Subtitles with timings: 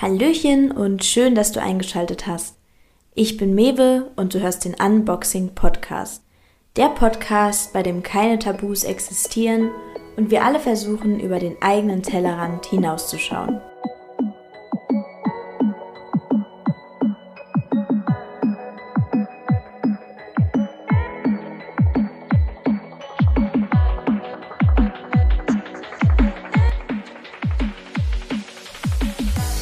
[0.00, 2.56] Hallöchen und schön, dass du eingeschaltet hast.
[3.16, 6.22] Ich bin Mewe und du hörst den Unboxing Podcast.
[6.76, 9.72] Der Podcast, bei dem keine Tabus existieren
[10.16, 13.60] und wir alle versuchen, über den eigenen Tellerrand hinauszuschauen.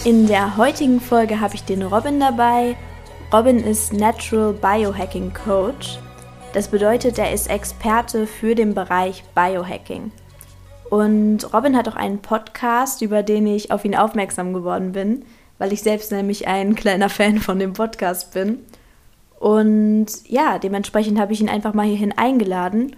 [0.07, 2.77] In der heutigen Folge habe ich den Robin dabei.
[3.33, 5.99] Robin ist Natural Biohacking Coach.
[6.53, 10.13] Das bedeutet, er ist Experte für den Bereich Biohacking.
[10.91, 15.25] Und Robin hat auch einen Podcast, über den ich auf ihn aufmerksam geworden bin,
[15.59, 18.61] weil ich selbst nämlich ein kleiner Fan von dem Podcast bin.
[19.41, 22.95] Und ja, dementsprechend habe ich ihn einfach mal hierhin eingeladen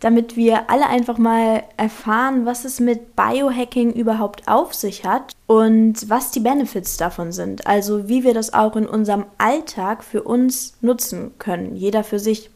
[0.00, 6.08] damit wir alle einfach mal erfahren, was es mit Biohacking überhaupt auf sich hat und
[6.08, 7.66] was die Benefits davon sind.
[7.66, 12.50] Also wie wir das auch in unserem Alltag für uns nutzen können, jeder für sich.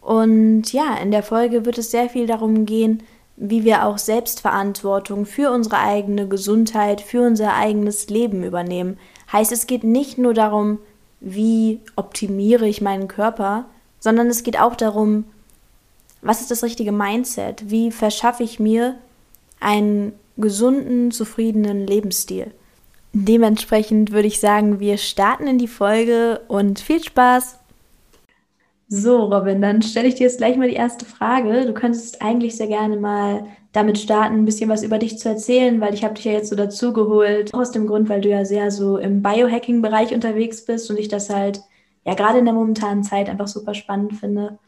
[0.00, 3.02] Und ja, in der Folge wird es sehr viel darum gehen,
[3.36, 8.98] wie wir auch Selbstverantwortung für unsere eigene Gesundheit, für unser eigenes Leben übernehmen.
[9.32, 10.78] Heißt, es geht nicht nur darum,
[11.20, 13.64] wie optimiere ich meinen Körper,
[13.98, 15.24] sondern es geht auch darum,
[16.22, 17.70] was ist das richtige Mindset?
[17.70, 18.96] Wie verschaffe ich mir
[19.60, 22.52] einen gesunden, zufriedenen Lebensstil?
[23.12, 27.58] Dementsprechend würde ich sagen, wir starten in die Folge und viel Spaß!
[28.92, 31.64] So, Robin, dann stelle ich dir jetzt gleich mal die erste Frage.
[31.64, 35.80] Du könntest eigentlich sehr gerne mal damit starten, ein bisschen was über dich zu erzählen,
[35.80, 38.72] weil ich habe dich ja jetzt so dazugeholt, aus dem Grund, weil du ja sehr
[38.72, 41.60] so im Biohacking-Bereich unterwegs bist und ich das halt
[42.04, 44.58] ja gerade in der momentanen Zeit einfach super spannend finde.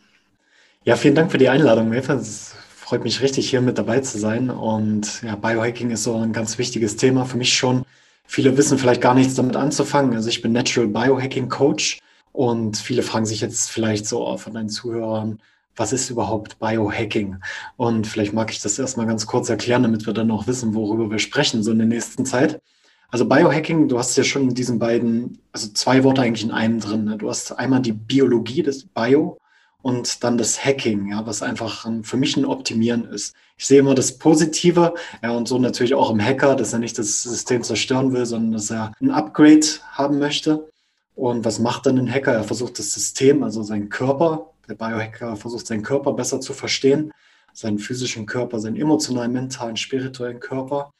[0.84, 2.14] Ja, vielen Dank für die Einladung, Mefa.
[2.14, 4.50] Es freut mich richtig, hier mit dabei zu sein.
[4.50, 7.84] Und ja, Biohacking ist so ein ganz wichtiges Thema für mich schon.
[8.26, 10.14] Viele wissen vielleicht gar nichts damit anzufangen.
[10.14, 12.00] Also ich bin Natural Biohacking Coach
[12.32, 15.38] und viele fragen sich jetzt vielleicht so von deinen Zuhörern,
[15.76, 17.36] was ist überhaupt Biohacking?
[17.76, 21.08] Und vielleicht mag ich das erstmal ganz kurz erklären, damit wir dann auch wissen, worüber
[21.12, 22.60] wir sprechen, so in der nächsten Zeit.
[23.08, 26.80] Also Biohacking, du hast ja schon in diesen beiden, also zwei Worte eigentlich in einem
[26.80, 27.04] drin.
[27.04, 27.18] Ne?
[27.18, 29.38] Du hast einmal die Biologie des Bio
[29.82, 33.34] und dann das Hacking, ja, was einfach für mich ein Optimieren ist.
[33.58, 36.98] Ich sehe immer das Positive, ja, und so natürlich auch im Hacker, dass er nicht
[36.98, 40.68] das System zerstören will, sondern dass er ein Upgrade haben möchte.
[41.14, 42.32] Und was macht dann ein Hacker?
[42.32, 47.12] Er versucht das System, also seinen Körper, der Biohacker versucht seinen Körper besser zu verstehen,
[47.52, 50.92] seinen physischen Körper, seinen emotionalen, mentalen, spirituellen Körper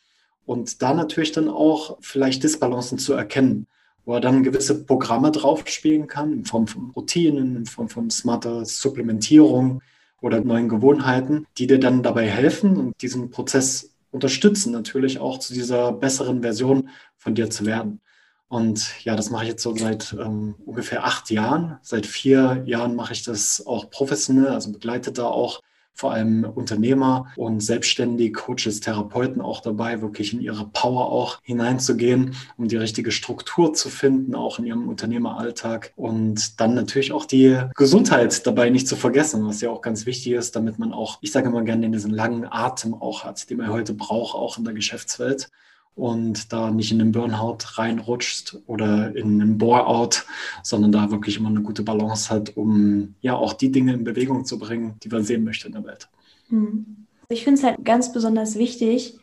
[0.44, 3.66] und da natürlich dann auch vielleicht Disbalancen zu erkennen
[4.04, 8.64] wo er dann gewisse Programme draufspielen kann, in Form von Routinen, in Form von smarter
[8.64, 9.82] Supplementierung
[10.20, 15.54] oder neuen Gewohnheiten, die dir dann dabei helfen und diesen Prozess unterstützen, natürlich auch zu
[15.54, 18.00] dieser besseren Version von dir zu werden.
[18.48, 21.78] Und ja, das mache ich jetzt so seit ähm, ungefähr acht Jahren.
[21.80, 25.62] Seit vier Jahren mache ich das auch professionell, also begleite da auch
[25.94, 32.34] vor allem Unternehmer und selbstständige Coaches, Therapeuten auch dabei, wirklich in ihre Power auch hineinzugehen,
[32.56, 35.92] um die richtige Struktur zu finden, auch in ihrem Unternehmeralltag.
[35.96, 40.32] Und dann natürlich auch die Gesundheit dabei nicht zu vergessen, was ja auch ganz wichtig
[40.32, 43.70] ist, damit man auch, ich sage immer gerne, diesen langen Atem auch hat, den man
[43.70, 45.50] heute braucht, auch in der Geschäftswelt
[45.94, 50.24] und da nicht in den Burnout reinrutscht oder in einen Bore-out,
[50.62, 54.44] sondern da wirklich immer eine gute Balance hat, um ja auch die Dinge in Bewegung
[54.44, 56.08] zu bringen, die man sehen möchte in der Welt.
[56.48, 57.06] Hm.
[57.28, 59.18] Ich finde es halt ganz besonders wichtig,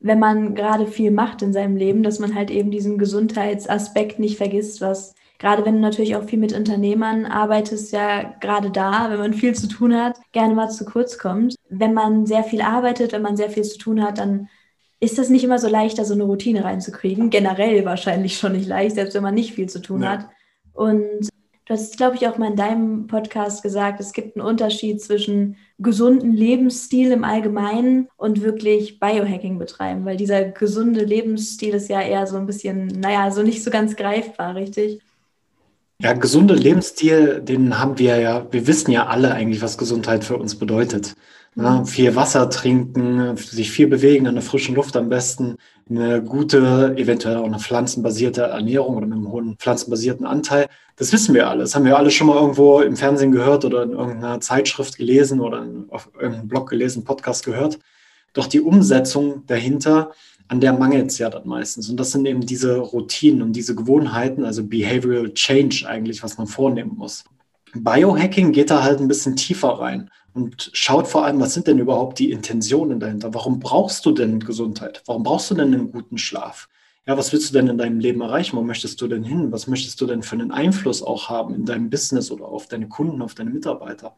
[0.00, 4.36] wenn man gerade viel macht in seinem Leben, dass man halt eben diesen Gesundheitsaspekt nicht
[4.36, 9.18] vergisst, was gerade wenn du natürlich auch viel mit Unternehmern arbeitest, ja gerade da, wenn
[9.18, 11.56] man viel zu tun hat, gerne mal zu kurz kommt.
[11.68, 14.48] Wenn man sehr viel arbeitet, wenn man sehr viel zu tun hat, dann
[15.02, 17.28] ist das nicht immer so leicht, da so eine Routine reinzukriegen.
[17.28, 20.10] Generell wahrscheinlich schon nicht leicht, selbst wenn man nicht viel zu tun ja.
[20.10, 20.28] hat.
[20.72, 21.28] Und
[21.66, 25.56] du hast, glaube ich, auch mal in deinem Podcast gesagt, es gibt einen Unterschied zwischen
[25.80, 32.28] gesunden Lebensstil im Allgemeinen und wirklich Biohacking betreiben, weil dieser gesunde Lebensstil ist ja eher
[32.28, 35.00] so ein bisschen, naja, so nicht so ganz greifbar, richtig?
[35.98, 40.36] Ja, gesunder Lebensstil, den haben wir ja, wir wissen ja alle eigentlich, was Gesundheit für
[40.36, 41.16] uns bedeutet.
[41.54, 41.86] Ja, mhm.
[41.86, 45.56] viel Wasser trinken, sich viel bewegen an der frischen Luft am besten,
[45.90, 50.68] eine gute, eventuell auch eine pflanzenbasierte Ernährung oder mit einem hohen pflanzenbasierten Anteil.
[50.96, 51.60] Das wissen wir alle.
[51.60, 55.40] Das haben wir alle schon mal irgendwo im Fernsehen gehört oder in irgendeiner Zeitschrift gelesen
[55.40, 57.78] oder auf irgendeinem Blog gelesen, Podcast gehört.
[58.32, 60.12] Doch die Umsetzung dahinter,
[60.48, 61.90] an der mangelt es ja dann meistens.
[61.90, 66.46] Und das sind eben diese Routinen und diese Gewohnheiten, also Behavioral Change eigentlich, was man
[66.46, 67.24] vornehmen muss.
[67.74, 71.78] Biohacking geht da halt ein bisschen tiefer rein und schaut vor allem, was sind denn
[71.78, 73.34] überhaupt die Intentionen dahinter?
[73.34, 75.02] Warum brauchst du denn Gesundheit?
[75.06, 76.68] Warum brauchst du denn einen guten Schlaf?
[77.06, 78.56] ja, was willst du denn in deinem Leben erreichen?
[78.56, 79.50] Wo möchtest du denn hin?
[79.50, 82.88] Was möchtest du denn für einen Einfluss auch haben in deinem Business oder auf deine
[82.88, 84.16] Kunden, auf deine Mitarbeiter?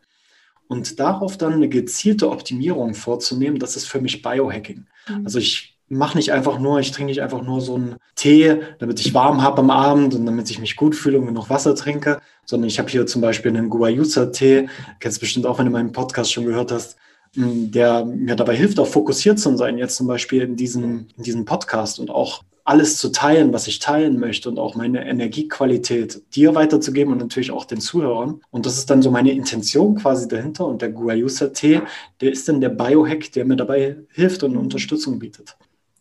[0.66, 4.86] Und darauf dann eine gezielte Optimierung vorzunehmen, das ist für mich Biohacking.
[5.08, 5.24] Mhm.
[5.24, 9.00] Also ich mache nicht einfach nur, ich trinke nicht einfach nur so einen Tee, damit
[9.00, 12.20] ich warm habe am Abend und damit ich mich gut fühle und genug Wasser trinke,
[12.46, 14.68] sondern ich habe hier zum Beispiel einen Guayusa-Tee,
[15.00, 16.96] kennst du bestimmt auch, wenn du meinen Podcast schon gehört hast,
[17.36, 21.44] der mir dabei hilft, auch fokussiert zu sein, jetzt zum Beispiel in diesem, in diesem
[21.44, 26.54] Podcast und auch alles zu teilen, was ich teilen möchte und auch meine Energiequalität dir
[26.54, 28.40] weiterzugeben und natürlich auch den Zuhörern.
[28.50, 30.66] Und das ist dann so meine Intention quasi dahinter.
[30.66, 31.82] Und der Guayusa-Tee,
[32.22, 35.56] der ist dann der Biohack, der mir dabei hilft und Unterstützung bietet.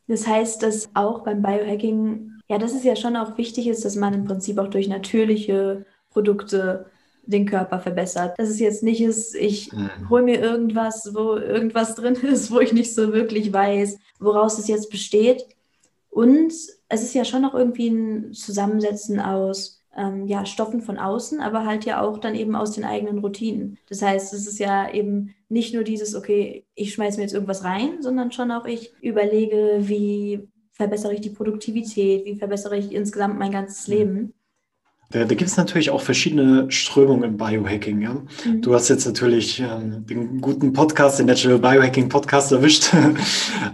[0.08, 3.96] Das heißt, dass auch beim Biohacking, ja, dass es ja schon auch wichtig ist, dass
[3.96, 6.88] man im Prinzip auch durch natürliche Produkte
[7.26, 8.38] den Körper verbessert.
[8.38, 10.10] Dass es jetzt nicht ist, ich mhm.
[10.10, 14.68] hole mir irgendwas, wo irgendwas drin ist, wo ich nicht so wirklich weiß, woraus es
[14.68, 15.46] jetzt besteht,
[16.14, 16.54] und
[16.90, 21.66] es ist ja schon noch irgendwie ein Zusammensetzen aus ähm, ja, Stoffen von außen, aber
[21.66, 23.78] halt ja auch dann eben aus den eigenen Routinen.
[23.90, 27.64] Das heißt, es ist ja eben nicht nur dieses, okay, ich schmeiße mir jetzt irgendwas
[27.64, 33.38] rein, sondern schon auch ich überlege, wie verbessere ich die Produktivität, wie verbessere ich insgesamt
[33.38, 33.94] mein ganzes mhm.
[33.94, 34.34] Leben.
[35.10, 38.02] Da, da gibt es natürlich auch verschiedene Strömungen im Biohacking.
[38.02, 38.14] Ja?
[38.46, 38.62] Mhm.
[38.62, 42.94] Du hast jetzt natürlich ähm, den guten Podcast, den Natural Biohacking Podcast erwischt.
[42.94, 43.16] ähm,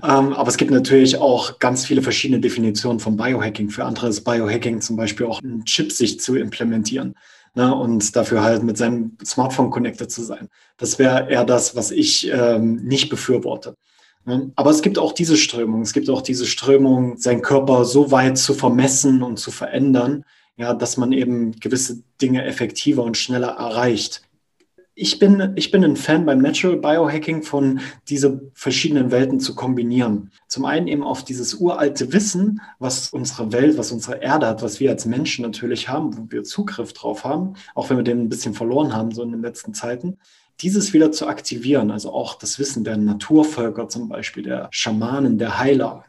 [0.01, 3.69] aber es gibt natürlich auch ganz viele verschiedene Definitionen von Biohacking.
[3.69, 7.15] Für andere ist Biohacking zum Beispiel auch ein Chip sich zu implementieren.
[7.55, 10.49] Ne, und dafür halt mit seinem Smartphone connected zu sein.
[10.77, 13.75] Das wäre eher das, was ich ähm, nicht befürworte.
[14.25, 14.51] Ne?
[14.55, 15.81] Aber es gibt auch diese Strömung.
[15.81, 20.25] Es gibt auch diese Strömung, seinen Körper so weit zu vermessen und zu verändern,
[20.59, 24.21] ja, dass man eben gewisse Dinge effektiver und schneller erreicht.
[24.93, 27.79] Ich bin, ich bin ein Fan beim Natural Biohacking von
[28.09, 30.31] diese verschiedenen Welten zu kombinieren.
[30.49, 34.81] Zum einen eben auf dieses uralte Wissen, was unsere Welt, was unsere Erde hat, was
[34.81, 38.29] wir als Menschen natürlich haben, wo wir Zugriff drauf haben, auch wenn wir den ein
[38.29, 40.17] bisschen verloren haben, so in den letzten Zeiten
[40.61, 45.57] dieses wieder zu aktivieren, also auch das Wissen der Naturvölker zum Beispiel, der Schamanen, der
[45.57, 46.03] Heiler,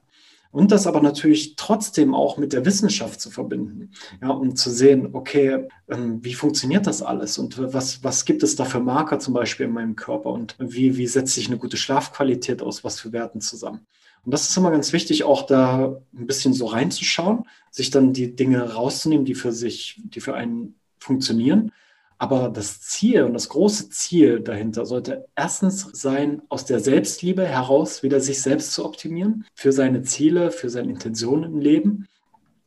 [0.53, 5.11] und das aber natürlich trotzdem auch mit der Wissenschaft zu verbinden, ja, um zu sehen,
[5.13, 7.39] okay, ähm, wie funktioniert das alles?
[7.39, 10.31] Und was, was gibt es da für Marker zum Beispiel in meinem Körper?
[10.31, 13.87] Und wie, wie setzt sich eine gute Schlafqualität aus, was für Werten zusammen.
[14.25, 18.35] Und das ist immer ganz wichtig, auch da ein bisschen so reinzuschauen, sich dann die
[18.35, 21.73] Dinge rauszunehmen, die für sich, die für einen funktionieren
[22.21, 28.03] aber das Ziel und das große Ziel dahinter sollte erstens sein, aus der Selbstliebe heraus
[28.03, 32.07] wieder sich selbst zu optimieren, für seine Ziele, für seine Intentionen im Leben.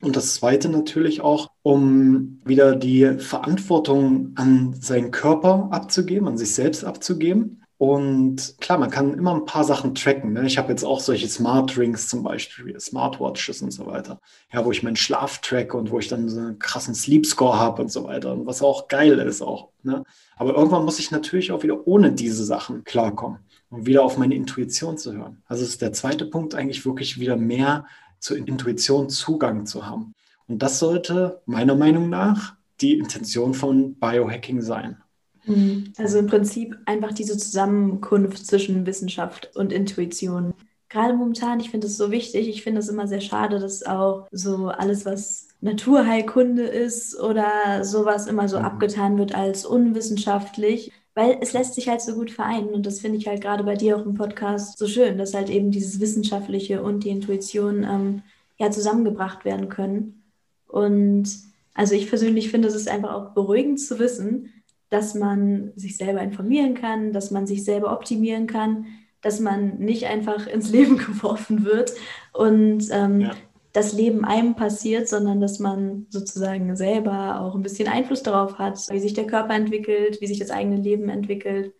[0.02, 6.56] Und das Zweite natürlich auch, um wieder die Verantwortung an seinen Körper abzugeben, an sich
[6.56, 10.34] selbst abzugeben und klar, man kann immer ein paar Sachen tracken.
[10.34, 10.46] Ne?
[10.46, 14.22] Ich habe jetzt auch solche Smart Rings zum Beispiel, Smartwatches und so weiter.
[14.54, 17.60] Ja, wo ich meinen Schlaf tracke und wo ich dann so einen krassen Sleep Score
[17.60, 18.32] habe und so weiter.
[18.34, 19.70] Und was auch geil ist auch.
[19.82, 20.04] Ne?
[20.38, 23.40] Aber irgendwann muss ich natürlich auch wieder ohne diese Sachen klarkommen
[23.70, 25.42] und wieder auf meine Intuition zu hören.
[25.48, 27.86] Also ist der zweite Punkt eigentlich wirklich wieder mehr
[28.20, 30.14] zur Intuition Zugang zu haben.
[30.48, 35.03] Und das sollte meiner Meinung nach die Intention von Biohacking sein.
[35.46, 35.94] Mhm.
[35.98, 40.54] Also im Prinzip einfach diese Zusammenkunft zwischen Wissenschaft und Intuition.
[40.90, 42.48] Gerade momentan, ich finde es so wichtig.
[42.48, 48.28] Ich finde es immer sehr schade, dass auch so alles, was Naturheilkunde ist oder sowas
[48.28, 48.66] immer so mhm.
[48.66, 52.70] abgetan wird als unwissenschaftlich, weil es lässt sich halt so gut vereinen.
[52.70, 55.50] Und das finde ich halt gerade bei dir auch im Podcast so schön, dass halt
[55.50, 58.22] eben dieses Wissenschaftliche und die Intuition ähm,
[58.58, 60.24] ja zusammengebracht werden können.
[60.68, 61.28] Und
[61.74, 64.53] also ich persönlich finde, es ist einfach auch beruhigend zu wissen,
[64.94, 68.86] dass man sich selber informieren kann, dass man sich selber optimieren kann,
[69.22, 71.94] dass man nicht einfach ins Leben geworfen wird
[72.32, 73.32] und ähm, ja.
[73.72, 78.78] das Leben einem passiert, sondern dass man sozusagen selber auch ein bisschen Einfluss darauf hat,
[78.92, 81.74] wie sich der Körper entwickelt, wie sich das eigene Leben entwickelt.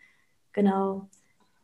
[0.52, 1.08] Genau.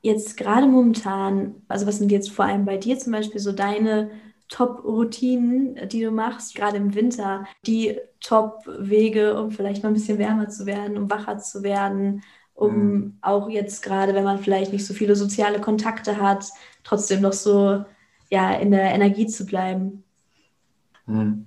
[0.02, 4.12] Jetzt gerade momentan, also was sind jetzt vor allem bei dir zum Beispiel so deine
[4.50, 10.50] Top-Routinen, die du machst, gerade im Winter, die Top-Wege, um vielleicht mal ein bisschen wärmer
[10.50, 12.24] zu werden, um wacher zu werden,
[12.56, 13.18] um mhm.
[13.22, 16.46] auch jetzt gerade, wenn man vielleicht nicht so viele soziale Kontakte hat,
[16.84, 17.86] trotzdem noch so
[18.30, 20.04] ja, in der Energie zu bleiben?
[21.06, 21.46] Mhm.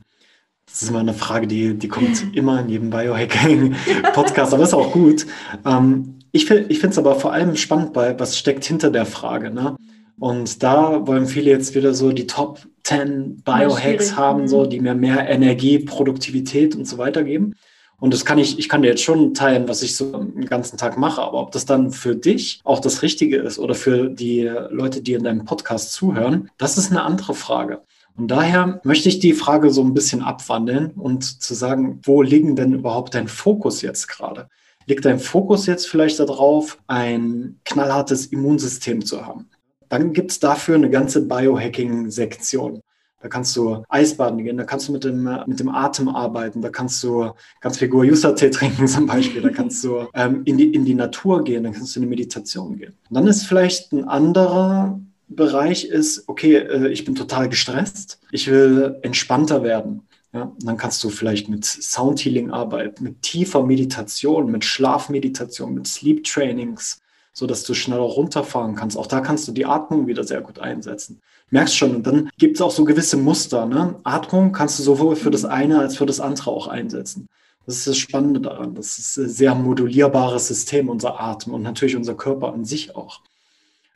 [0.67, 4.93] Das ist immer eine Frage, die, die kommt immer in jedem Biohacking-Podcast, aber ist auch
[4.93, 5.27] gut.
[5.67, 9.51] Ähm, ich ich finde es aber vor allem spannend bei, was steckt hinter der Frage.
[9.51, 9.77] Ne?
[10.19, 14.71] Und da wollen viele jetzt wieder so die Top 10 Biohacks haben, so, mhm.
[14.71, 17.55] die mir mehr Energie, Produktivität und so weiter geben.
[18.03, 20.77] Und das kann ich, ich kann dir jetzt schon teilen, was ich so den ganzen
[20.77, 21.23] Tag mache.
[21.23, 25.13] Aber ob das dann für dich auch das Richtige ist oder für die Leute, die
[25.13, 27.83] in deinem Podcast zuhören, das ist eine andere Frage.
[28.17, 32.57] Und daher möchte ich die Frage so ein bisschen abwandeln und zu sagen, wo liegen
[32.57, 34.49] denn überhaupt dein Fokus jetzt gerade?
[34.87, 39.49] Liegt dein Fokus jetzt vielleicht darauf, ein knallhartes Immunsystem zu haben?
[39.93, 42.81] Dann gibt es dafür eine ganze Biohacking-Sektion.
[43.21, 46.71] Da kannst du Eisbaden gehen, da kannst du mit dem, mit dem Atem arbeiten, da
[46.71, 50.87] kannst du ganz viel Guayusa-Tee trinken zum Beispiel, da kannst du ähm, in, die, in
[50.87, 52.95] die Natur gehen, da kannst du in die Meditation gehen.
[53.11, 58.51] Und dann ist vielleicht ein anderer Bereich ist, okay, äh, ich bin total gestresst, ich
[58.51, 60.09] will entspannter werden.
[60.33, 66.25] Ja, dann kannst du vielleicht mit Soundhealing arbeiten, mit tiefer Meditation, mit Schlafmeditation, mit Sleep
[66.25, 67.02] Trainings,
[67.33, 68.97] so dass du schneller runterfahren kannst.
[68.97, 71.21] Auch da kannst du die Atmung wieder sehr gut einsetzen.
[71.51, 73.67] Merkst schon, und dann gibt es auch so gewisse Muster.
[73.67, 73.97] Ne?
[74.05, 77.29] Atmung kannst du sowohl für das eine als für das andere auch einsetzen.
[77.67, 78.75] Das ist das Spannende daran.
[78.75, 83.21] Das ist ein sehr modulierbares System, unser Atem und natürlich unser Körper an sich auch.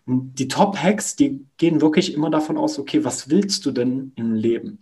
[0.07, 4.35] Und die Top-Hacks, die gehen wirklich immer davon aus, okay, was willst du denn im
[4.35, 4.79] Leben?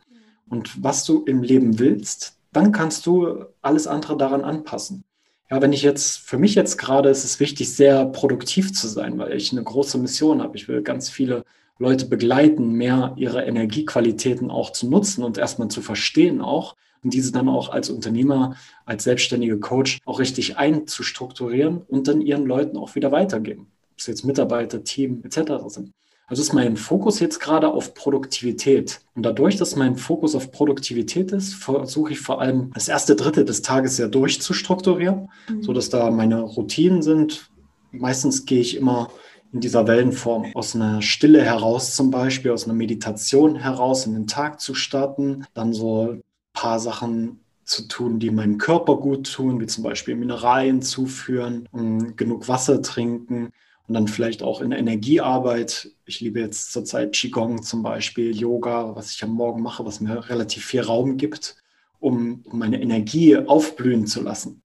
[0.48, 5.04] und was du im Leben willst, dann kannst du alles andere daran anpassen.
[5.50, 9.18] Ja, wenn ich jetzt, für mich jetzt gerade ist es wichtig, sehr produktiv zu sein,
[9.18, 10.56] weil ich eine große Mission habe.
[10.56, 11.44] Ich will ganz viele
[11.78, 17.32] Leute begleiten, mehr ihre Energiequalitäten auch zu nutzen und erstmal zu verstehen auch und diese
[17.32, 22.94] dann auch als Unternehmer, als selbstständige Coach auch richtig einzustrukturieren und dann ihren Leuten auch
[22.94, 23.70] wieder weitergeben.
[23.92, 25.52] Ob es jetzt Mitarbeiter, Team etc.
[25.66, 25.92] sind.
[26.26, 29.00] Also ist mein Fokus jetzt gerade auf Produktivität.
[29.14, 33.44] Und dadurch, dass mein Fokus auf Produktivität ist, versuche ich vor allem das erste Drittel
[33.44, 35.62] des Tages ja durchzustrukturieren, mhm.
[35.62, 37.50] sodass da meine Routinen sind.
[37.92, 39.10] Meistens gehe ich immer
[39.52, 44.26] in dieser Wellenform aus einer Stille heraus zum Beispiel, aus einer Meditation heraus in den
[44.26, 46.22] Tag zu starten, dann so ein
[46.54, 51.68] paar Sachen zu tun, die meinem Körper gut tun, wie zum Beispiel Mineralien zuführen,
[52.16, 53.52] genug Wasser trinken
[53.86, 55.90] und dann vielleicht auch in Energiearbeit.
[56.06, 60.28] Ich liebe jetzt zurzeit Qigong zum Beispiel, Yoga, was ich am Morgen mache, was mir
[60.28, 61.56] relativ viel Raum gibt,
[62.00, 64.62] um, meine Energie aufblühen zu lassen.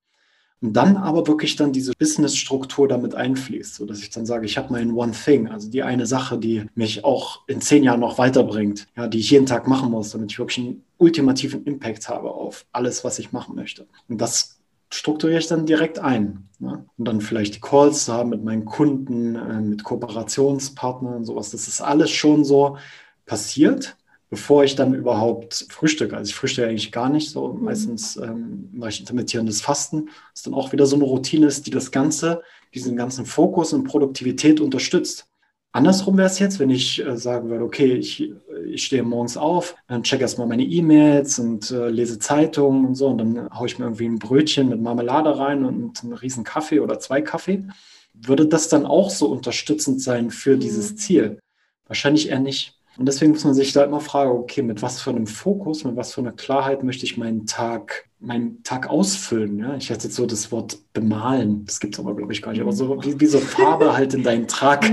[0.62, 4.74] Und dann aber wirklich dann diese Business-Struktur damit einfließt, sodass ich dann sage, ich habe
[4.74, 8.88] mein One Thing, also die eine Sache, die mich auch in zehn Jahren noch weiterbringt,
[8.98, 12.66] ja, die ich jeden Tag machen muss, damit ich wirklich einen ultimativen Impact habe auf
[12.74, 13.88] alles, was ich machen möchte.
[14.10, 14.59] Und das
[14.92, 16.50] strukturiere ich dann direkt ein.
[16.60, 16.86] Ne?
[16.98, 21.52] Und dann vielleicht die Calls zu haben mit meinen Kunden, äh, mit Kooperationspartnern und sowas.
[21.52, 22.78] Das ist alles schon so
[23.26, 23.96] passiert,
[24.30, 26.18] bevor ich dann überhaupt frühstücke.
[26.18, 27.30] Also ich frühstücke eigentlich gar nicht.
[27.30, 27.64] So mhm.
[27.64, 30.08] meistens ähm, mache ich intermittierendes Fasten.
[30.08, 32.42] Das ist dann auch wieder so eine Routine ist, die das Ganze,
[32.74, 35.29] diesen ganzen Fokus und Produktivität unterstützt.
[35.72, 38.34] Andersrum wäre es jetzt, wenn ich äh, sagen würde, okay, ich,
[38.66, 43.08] ich stehe morgens auf, dann check erstmal meine E-Mails und äh, lese Zeitungen und so
[43.08, 46.80] und dann haue ich mir irgendwie ein Brötchen mit Marmelade rein und einen riesen Kaffee
[46.80, 47.66] oder zwei Kaffee.
[48.14, 50.62] Würde das dann auch so unterstützend sein für mhm.
[50.62, 51.40] dieses Ziel?
[51.86, 52.79] Wahrscheinlich eher nicht.
[53.00, 55.96] Und deswegen muss man sich da immer fragen, okay, mit was für einem Fokus, mit
[55.96, 59.58] was für einer Klarheit möchte ich meinen Tag, meinen Tag ausfüllen?
[59.58, 59.78] Ja?
[59.78, 62.60] Ich hätte jetzt so das Wort bemalen, das gibt es aber, glaube ich, gar nicht,
[62.60, 64.86] aber so wie, wie so Farbe halt in deinen Tag,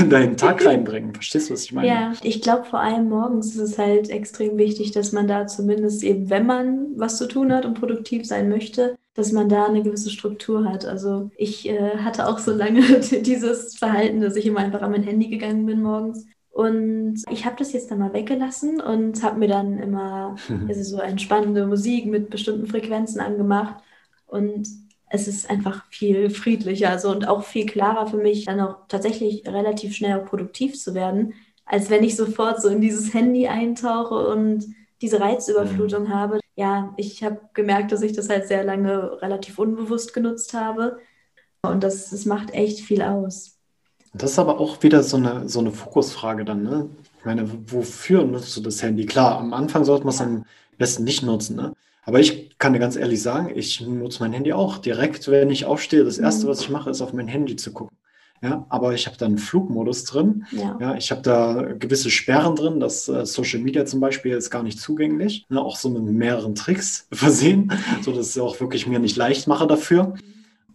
[0.00, 1.12] in deinen Tag reinbringen.
[1.12, 1.86] Verstehst du, was ich meine?
[1.86, 6.02] Ja, ich glaube vor allem morgens ist es halt extrem wichtig, dass man da zumindest
[6.02, 9.82] eben, wenn man was zu tun hat und produktiv sein möchte, dass man da eine
[9.82, 10.86] gewisse Struktur hat.
[10.86, 15.02] Also ich äh, hatte auch so lange dieses Verhalten, dass ich immer einfach an mein
[15.02, 16.24] Handy gegangen bin morgens
[16.54, 20.36] und ich habe das jetzt dann mal weggelassen und habe mir dann immer
[20.68, 23.82] also so entspannende Musik mit bestimmten Frequenzen angemacht.
[24.26, 24.68] Und
[25.08, 29.44] es ist einfach viel friedlicher also, und auch viel klarer für mich, dann auch tatsächlich
[29.48, 31.34] relativ schnell auch produktiv zu werden,
[31.66, 34.64] als wenn ich sofort so in dieses Handy eintauche und
[35.02, 36.14] diese Reizüberflutung mhm.
[36.14, 36.40] habe.
[36.54, 41.00] Ja, ich habe gemerkt, dass ich das halt sehr lange relativ unbewusst genutzt habe.
[41.62, 43.53] Und das, das macht echt viel aus.
[44.14, 46.88] Das ist aber auch wieder so eine, so eine Fokusfrage dann, ne?
[47.18, 49.06] Ich meine, wofür nutzt du das Handy?
[49.06, 50.44] Klar, am Anfang sollte man es am
[50.78, 51.74] besten nicht nutzen, ne?
[52.06, 55.64] Aber ich kann dir ganz ehrlich sagen, ich nutze mein Handy auch direkt, wenn ich
[55.64, 56.04] aufstehe.
[56.04, 56.50] Das Erste, mhm.
[56.50, 57.96] was ich mache, ist auf mein Handy zu gucken.
[58.42, 60.44] Ja, aber ich habe da einen Flugmodus drin.
[60.52, 60.76] Ja.
[60.78, 62.78] ja ich habe da gewisse Sperren drin.
[62.78, 65.46] Das äh, Social Media zum Beispiel ist gar nicht zugänglich.
[65.48, 69.16] Ne, auch so mit mehreren Tricks versehen, so dass ich es auch wirklich mir nicht
[69.16, 70.08] leicht mache dafür.
[70.08, 70.14] Mhm.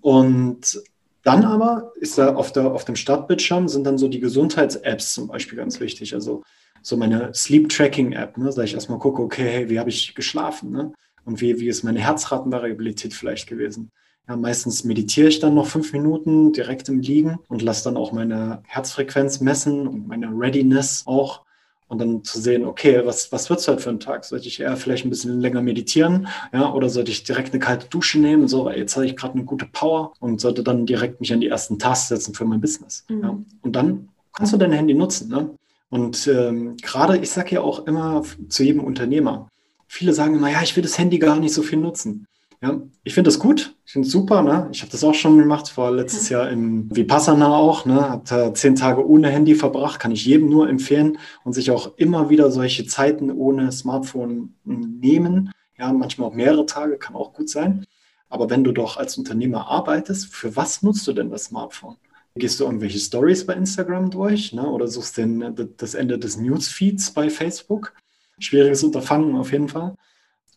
[0.01, 0.81] Und
[1.24, 5.28] dann aber ist da auf, der, auf dem Startbildschirm sind dann so die Gesundheits-Apps zum
[5.28, 6.14] Beispiel ganz wichtig.
[6.14, 6.44] Also
[6.82, 10.72] so meine Sleep-Tracking-App, ne, dass ich erstmal gucke, okay, hey, wie habe ich geschlafen?
[10.72, 10.94] Ne?
[11.26, 13.92] Und wie, wie ist meine Herzratenvariabilität vielleicht gewesen?
[14.28, 18.12] Ja, meistens meditiere ich dann noch fünf Minuten direkt im Liegen und lasse dann auch
[18.12, 21.46] meine Herzfrequenz messen und meine Readiness auch
[21.89, 24.24] und dann zu sehen, okay, was, was wird es heute für ein Tag?
[24.24, 27.88] Sollte ich eher vielleicht ein bisschen länger meditieren, ja, oder sollte ich direkt eine kalte
[27.89, 31.19] Dusche nehmen, so, weil jetzt habe ich gerade eine gute Power und sollte dann direkt
[31.19, 33.05] mich an die ersten Tasks setzen für mein Business.
[33.10, 33.24] Mhm.
[33.24, 33.39] Ja.
[33.63, 35.50] Und dann kannst du dein Handy nutzen, ne?
[35.89, 39.50] Und ähm, gerade, ich sage ja auch immer zu jedem Unternehmer,
[39.88, 42.27] viele sagen immer, ja, ich will das Handy gar nicht so viel nutzen.
[42.62, 44.42] Ja, ich finde das gut, ich finde es super.
[44.42, 44.68] Ne?
[44.74, 47.86] Ich habe das auch schon gemacht, vor letztes Jahr im Vipassana auch.
[47.86, 48.10] Ne?
[48.10, 51.98] Habe da zehn Tage ohne Handy verbracht, kann ich jedem nur empfehlen und sich auch
[51.98, 55.51] immer wieder solche Zeiten ohne Smartphone nehmen.
[55.78, 57.86] Ja, manchmal auch mehrere Tage, kann auch gut sein.
[58.28, 61.96] Aber wenn du doch als Unternehmer arbeitest, für was nutzt du denn das Smartphone?
[62.36, 64.68] Gehst du irgendwelche Stories bei Instagram durch ne?
[64.68, 67.94] oder suchst den, das Ende des Newsfeeds bei Facebook?
[68.38, 69.96] Schwieriges Unterfangen auf jeden Fall.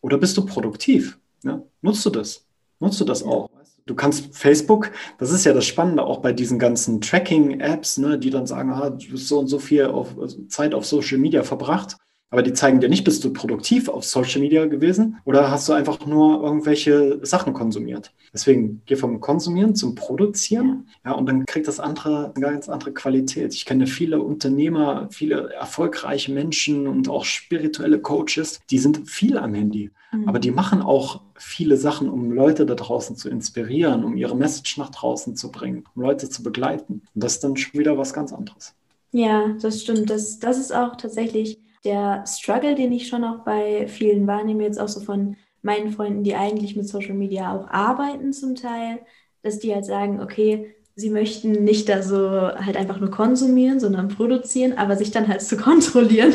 [0.00, 1.18] Oder bist du produktiv?
[1.42, 2.46] Ja, nutzt du das?
[2.80, 3.48] Nutzt du das auch?
[3.86, 8.30] Du kannst Facebook, das ist ja das Spannende auch bei diesen ganzen Tracking-Apps, ne, die
[8.30, 11.42] dann sagen, ah, du hast so und so viel auf, also Zeit auf Social Media
[11.42, 11.96] verbracht.
[12.32, 15.74] Aber die zeigen dir nicht, bist du produktiv auf Social Media gewesen oder hast du
[15.74, 18.14] einfach nur irgendwelche Sachen konsumiert.
[18.32, 20.88] Deswegen geh vom Konsumieren zum Produzieren.
[21.04, 23.52] Ja, und dann kriegt das andere eine ganz andere Qualität.
[23.52, 29.52] Ich kenne viele Unternehmer, viele erfolgreiche Menschen und auch spirituelle Coaches, die sind viel am
[29.52, 29.90] Handy.
[30.10, 30.26] Mhm.
[30.26, 34.78] Aber die machen auch viele Sachen, um Leute da draußen zu inspirieren, um ihre Message
[34.78, 37.02] nach draußen zu bringen, um Leute zu begleiten.
[37.14, 38.74] Und das ist dann schon wieder was ganz anderes.
[39.10, 40.08] Ja, das stimmt.
[40.08, 44.80] Das, das ist auch tatsächlich der Struggle, den ich schon auch bei vielen wahrnehme, jetzt
[44.80, 49.00] auch so von meinen Freunden, die eigentlich mit Social Media auch arbeiten zum Teil,
[49.42, 54.08] dass die halt sagen, okay, sie möchten nicht da so halt einfach nur konsumieren, sondern
[54.08, 56.34] produzieren, aber sich dann halt zu kontrollieren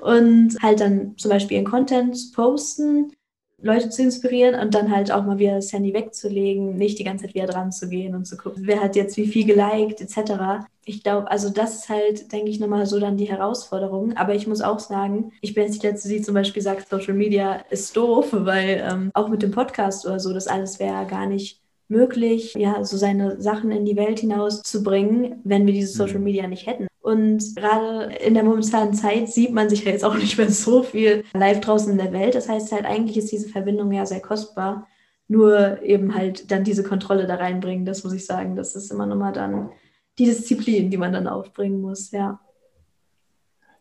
[0.00, 3.12] und halt dann zum Beispiel ihren Content posten
[3.60, 7.26] Leute zu inspirieren und dann halt auch mal wieder das Handy wegzulegen, nicht die ganze
[7.26, 10.66] Zeit wieder dran zu gehen und zu gucken, wer hat jetzt wie viel geliked etc.
[10.84, 14.16] Ich glaube, also das ist halt, denke ich, nochmal so dann die Herausforderung.
[14.16, 17.14] Aber ich muss auch sagen, ich bin jetzt nicht letzte, die zum Beispiel sagt, Social
[17.14, 21.26] Media ist doof, weil ähm, auch mit dem Podcast oder so, das alles wäre gar
[21.26, 25.92] nicht möglich, ja, so seine Sachen in die Welt hinaus zu bringen, wenn wir diese
[25.92, 26.24] Social mhm.
[26.24, 26.86] Media nicht hätten.
[27.08, 30.82] Und gerade in der momentanen Zeit sieht man sich ja jetzt auch nicht mehr so
[30.82, 32.34] viel live draußen in der Welt.
[32.34, 34.86] Das heißt halt, eigentlich ist diese Verbindung ja sehr kostbar.
[35.26, 38.56] Nur eben halt dann diese Kontrolle da reinbringen, das muss ich sagen.
[38.56, 39.70] Das ist immer nochmal dann
[40.18, 42.40] die Disziplin, die man dann aufbringen muss, ja.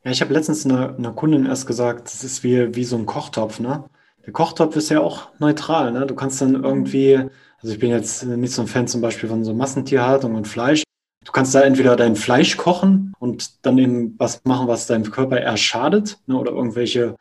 [0.06, 3.06] Ja, ich habe letztens einer eine Kundin erst gesagt, das ist wie, wie so ein
[3.06, 3.90] Kochtopf, ne?
[4.26, 6.06] Der Kochtopf ist ja auch neutral, ne?
[6.06, 7.18] Du kannst dann irgendwie,
[7.62, 10.84] also ich bin jetzt nicht so ein Fan zum Beispiel von so Massentierhaltung und Fleisch,
[11.28, 15.38] Du kannst da entweder dein Fleisch kochen und dann eben was machen, was deinem Körper
[15.42, 17.18] eher schadet, ne, oder irgendwelche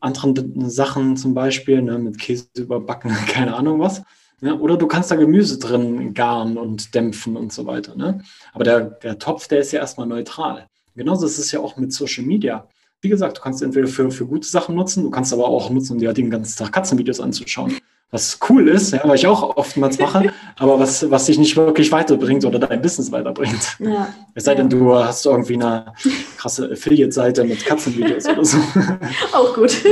[0.00, 4.02] anderen Sachen zum Beispiel, ne, mit Käse überbacken, keine Ahnung was.
[4.40, 7.94] Ne, oder du kannst da Gemüse drin garen und dämpfen und so weiter.
[7.94, 8.22] Ne?
[8.54, 10.66] Aber der, der Topf, der ist ja erstmal neutral.
[10.96, 12.66] Genauso ist es ja auch mit Social Media.
[13.02, 15.92] Wie gesagt, du kannst entweder für, für gute Sachen nutzen, du kannst aber auch nutzen,
[15.92, 17.76] um dir den ganzen Tag Katzenvideos anzuschauen
[18.14, 21.90] was cool ist, ja, was ich auch oftmals mache, aber was, was dich nicht wirklich
[21.90, 23.76] weiterbringt oder dein Business weiterbringt.
[23.80, 24.14] Ja.
[24.34, 25.92] Es sei denn, du hast irgendwie eine
[26.38, 28.58] krasse Affiliate-Seite mit Katzenvideos oder so.
[29.32, 29.76] Auch gut.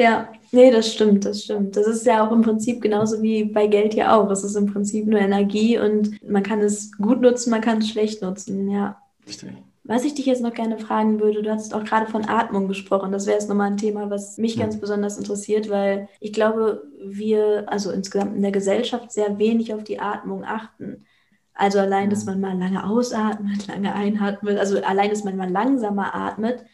[0.00, 1.76] Ja, nee, das stimmt, das stimmt.
[1.76, 4.30] Das ist ja auch im Prinzip genauso wie bei Geld ja auch.
[4.30, 7.88] Es ist im Prinzip nur Energie und man kann es gut nutzen, man kann es
[7.88, 8.96] schlecht nutzen, ja.
[9.26, 9.50] Richtig.
[9.88, 13.10] Was ich dich jetzt noch gerne fragen würde, du hast auch gerade von Atmung gesprochen.
[13.10, 14.60] Das wäre jetzt nochmal ein Thema, was mich mhm.
[14.60, 19.84] ganz besonders interessiert, weil ich glaube, wir, also insgesamt in der Gesellschaft, sehr wenig auf
[19.84, 21.06] die Atmung achten.
[21.54, 26.14] Also allein, dass man mal lange ausatmet, lange einatmet, also allein, dass man mal langsamer
[26.14, 26.66] atmet.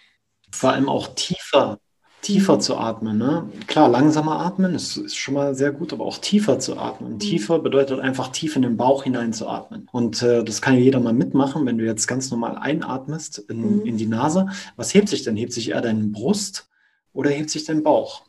[0.50, 1.78] Vor allem auch tiefer
[2.24, 3.18] tiefer zu atmen.
[3.18, 3.48] Ne?
[3.66, 7.14] Klar, langsamer atmen ist, ist, schon mal sehr gut, aber auch tiefer zu atmen.
[7.14, 7.18] Mhm.
[7.18, 9.88] tiefer bedeutet einfach tief in den Bauch hinein zu atmen.
[9.92, 13.80] Und äh, das kann ja jeder mal mitmachen, wenn du jetzt ganz normal einatmest in,
[13.80, 13.86] mhm.
[13.86, 14.48] in die Nase.
[14.76, 15.36] Was hebt sich denn?
[15.36, 16.68] Hebt sich eher deine Brust
[17.12, 18.22] oder hebt sich dein Bauch?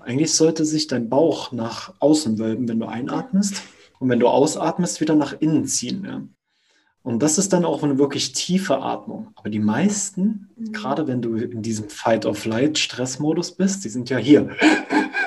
[0.00, 3.62] Eigentlich sollte sich dein Bauch nach außen wölben, wenn du einatmest.
[3.98, 6.04] Und wenn du ausatmest, wieder nach innen ziehen.
[6.04, 6.22] Ja?
[7.06, 9.28] Und das ist dann auch eine wirklich tiefe Atmung.
[9.36, 10.72] Aber die meisten, mhm.
[10.72, 14.50] gerade wenn du in diesem Fight-of-Light-Stressmodus bist, die sind ja hier.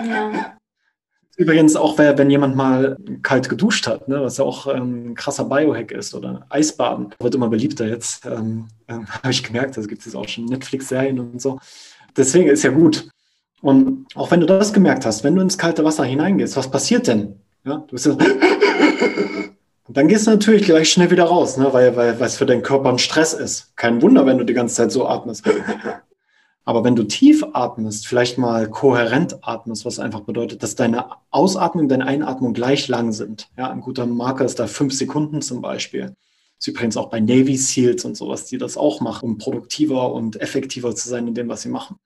[0.06, 0.58] Ja.
[1.38, 5.46] Übrigens auch, wenn jemand mal kalt geduscht hat, ne, was ja auch ähm, ein krasser
[5.46, 10.06] Biohack ist, oder Eisbaden, wird immer beliebter jetzt, ähm, äh, habe ich gemerkt, da gibt
[10.06, 11.60] es auch schon Netflix-Serien und so.
[12.18, 13.08] Deswegen ist ja gut.
[13.62, 17.08] Und auch wenn du das gemerkt hast, wenn du ins kalte Wasser hineingehst, was passiert
[17.08, 17.40] denn?
[17.64, 18.18] Ja, du bist ja
[19.98, 21.74] dann gehst du natürlich gleich schnell wieder raus, ne?
[21.74, 23.76] weil, weil, es für deinen Körper ein Stress ist.
[23.76, 25.44] Kein Wunder, wenn du die ganze Zeit so atmest.
[26.66, 31.86] Aber wenn du tief atmest, vielleicht mal kohärent atmest, was einfach bedeutet, dass deine Ausatmung
[31.86, 33.50] und deine Einatmung gleich lang sind.
[33.58, 36.02] Ja, ein guter Marker ist da fünf Sekunden zum Beispiel.
[36.60, 40.14] Das ist übrigens auch bei Navy Seals und sowas, die das auch machen, um produktiver
[40.14, 41.98] und effektiver zu sein in dem, was sie machen.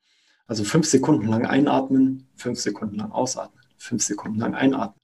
[0.48, 5.03] Also fünf Sekunden lang einatmen, fünf Sekunden lang ausatmen, fünf Sekunden lang einatmen.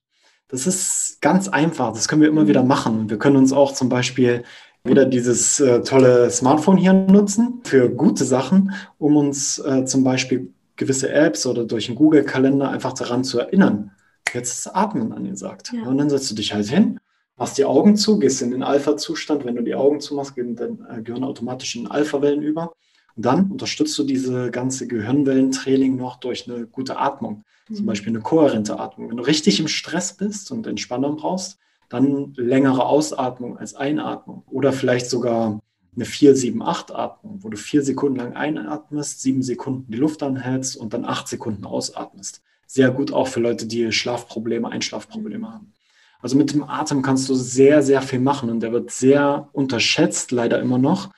[0.49, 1.93] Das ist ganz einfach.
[1.93, 3.09] Das können wir immer wieder machen.
[3.09, 4.43] Wir können uns auch zum Beispiel
[4.83, 10.53] wieder dieses äh, tolle Smartphone hier nutzen für gute Sachen, um uns äh, zum Beispiel
[10.75, 13.91] gewisse Apps oder durch einen Google-Kalender einfach daran zu erinnern.
[14.33, 15.71] Jetzt ist Atmen angesagt.
[15.73, 15.87] Ja.
[15.87, 16.99] Und dann setzt du dich halt hin,
[17.37, 19.45] machst die Augen zu, gehst in den Alpha-Zustand.
[19.45, 22.73] Wenn du die Augen zumachst, gehen dein äh, Gehirn automatisch in Alpha-Wellen über.
[23.15, 27.43] Und dann unterstützt du diese ganze Gehirnwellentraining noch durch eine gute Atmung.
[27.69, 27.75] Mhm.
[27.75, 29.09] Zum Beispiel eine kohärente Atmung.
[29.09, 31.57] Wenn du richtig im Stress bist und Entspannung brauchst,
[31.89, 34.43] dann längere Ausatmung als Einatmung.
[34.47, 35.61] Oder vielleicht sogar
[35.95, 41.03] eine 4-7-8-Atmung, wo du vier Sekunden lang einatmest, sieben Sekunden die Luft anhältst und dann
[41.03, 42.41] acht Sekunden ausatmest.
[42.67, 45.73] Sehr gut auch für Leute, die Schlafprobleme, Einschlafprobleme haben.
[46.21, 50.31] Also mit dem Atem kannst du sehr, sehr viel machen und der wird sehr unterschätzt,
[50.31, 51.09] leider immer noch.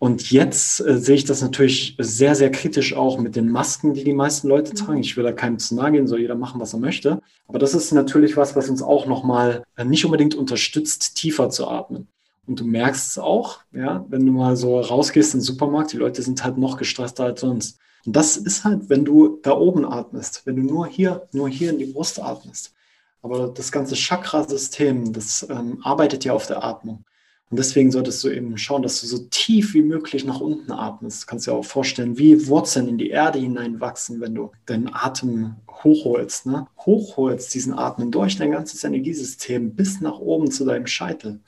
[0.00, 4.02] Und jetzt äh, sehe ich das natürlich sehr, sehr kritisch auch mit den Masken, die
[4.02, 5.00] die meisten Leute tragen.
[5.00, 7.20] Ich will da keinem zu nahe gehen, soll jeder machen, was er möchte.
[7.46, 11.68] Aber das ist natürlich was, was uns auch nochmal äh, nicht unbedingt unterstützt, tiefer zu
[11.68, 12.08] atmen.
[12.46, 15.98] Und du merkst es auch, ja, wenn du mal so rausgehst in den Supermarkt, die
[15.98, 17.78] Leute sind halt noch gestresster als sonst.
[18.06, 21.68] Und das ist halt, wenn du da oben atmest, wenn du nur hier, nur hier
[21.68, 22.72] in die Brust atmest.
[23.20, 27.04] Aber das ganze Chakrasystem, das ähm, arbeitet ja auf der Atmung.
[27.50, 31.22] Und deswegen solltest du eben schauen, dass du so tief wie möglich nach unten atmest.
[31.22, 35.56] Du kannst dir auch vorstellen, wie Wurzeln in die Erde hineinwachsen, wenn du deinen Atem
[35.68, 36.46] hochholst.
[36.46, 36.68] Ne?
[36.78, 41.40] Hochholst diesen Atmen durch dein ganzes Energiesystem bis nach oben zu deinem Scheitel.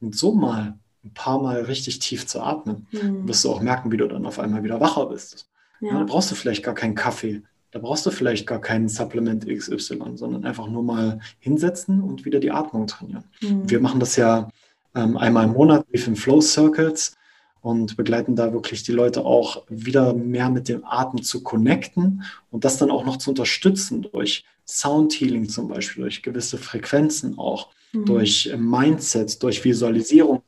[0.00, 3.28] Und so mal ein paar Mal richtig tief zu atmen, mhm.
[3.28, 5.48] wirst du auch merken, wie du dann auf einmal wieder wacher bist.
[5.80, 5.92] Ja.
[5.92, 7.42] Ja, da brauchst du vielleicht gar keinen Kaffee.
[7.70, 12.40] Da brauchst du vielleicht gar kein Supplement XY, sondern einfach nur mal hinsetzen und wieder
[12.40, 13.24] die Atmung trainieren.
[13.40, 13.70] Mhm.
[13.70, 14.48] Wir machen das ja
[14.94, 17.16] einmal im Monat wie in Flow Circles
[17.64, 22.64] und begleiten da wirklich die Leute auch wieder mehr mit dem Atem zu connecten und
[22.64, 27.70] das dann auch noch zu unterstützen durch Sound Healing zum Beispiel, durch gewisse Frequenzen auch,
[27.92, 28.04] mhm.
[28.04, 30.42] durch äh, Mindset, durch Visualisierung.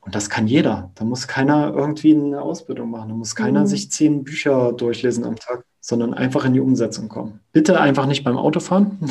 [0.00, 0.90] Und das kann jeder.
[0.94, 3.10] Da muss keiner irgendwie eine Ausbildung machen.
[3.10, 3.66] Da muss keiner mhm.
[3.66, 7.40] sich zehn Bücher durchlesen am Tag, sondern einfach in die Umsetzung kommen.
[7.52, 8.98] Bitte einfach nicht beim Autofahren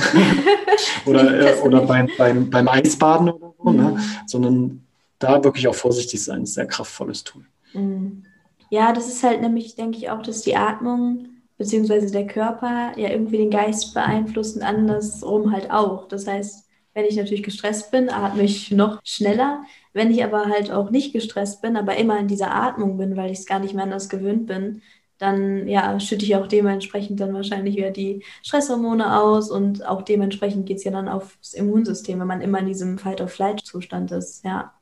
[1.06, 3.92] oder, äh, oder beim, beim, beim Eisbaden oder so, ne?
[3.92, 4.00] mhm.
[4.26, 4.84] sondern
[5.20, 7.44] da wirklich auch vorsichtig sein, ist sehr kraftvolles Tool.
[7.74, 8.24] Mhm.
[8.70, 12.10] Ja, das ist halt nämlich, denke ich, auch, dass die Atmung bzw.
[12.10, 16.08] der Körper ja irgendwie den Geist beeinflusst und andersrum halt auch.
[16.08, 19.64] Das heißt, wenn ich natürlich gestresst bin, atme ich noch schneller.
[19.94, 23.32] Wenn ich aber halt auch nicht gestresst bin, aber immer in dieser Atmung bin, weil
[23.32, 24.82] ich es gar nicht mehr anders gewöhnt bin,
[25.22, 30.66] dann ja, schütte ich auch dementsprechend dann wahrscheinlich wieder die Stresshormone aus und auch dementsprechend
[30.66, 34.74] geht es ja dann aufs Immunsystem, wenn man immer in diesem Fight-of-Flight-Zustand ist, ja.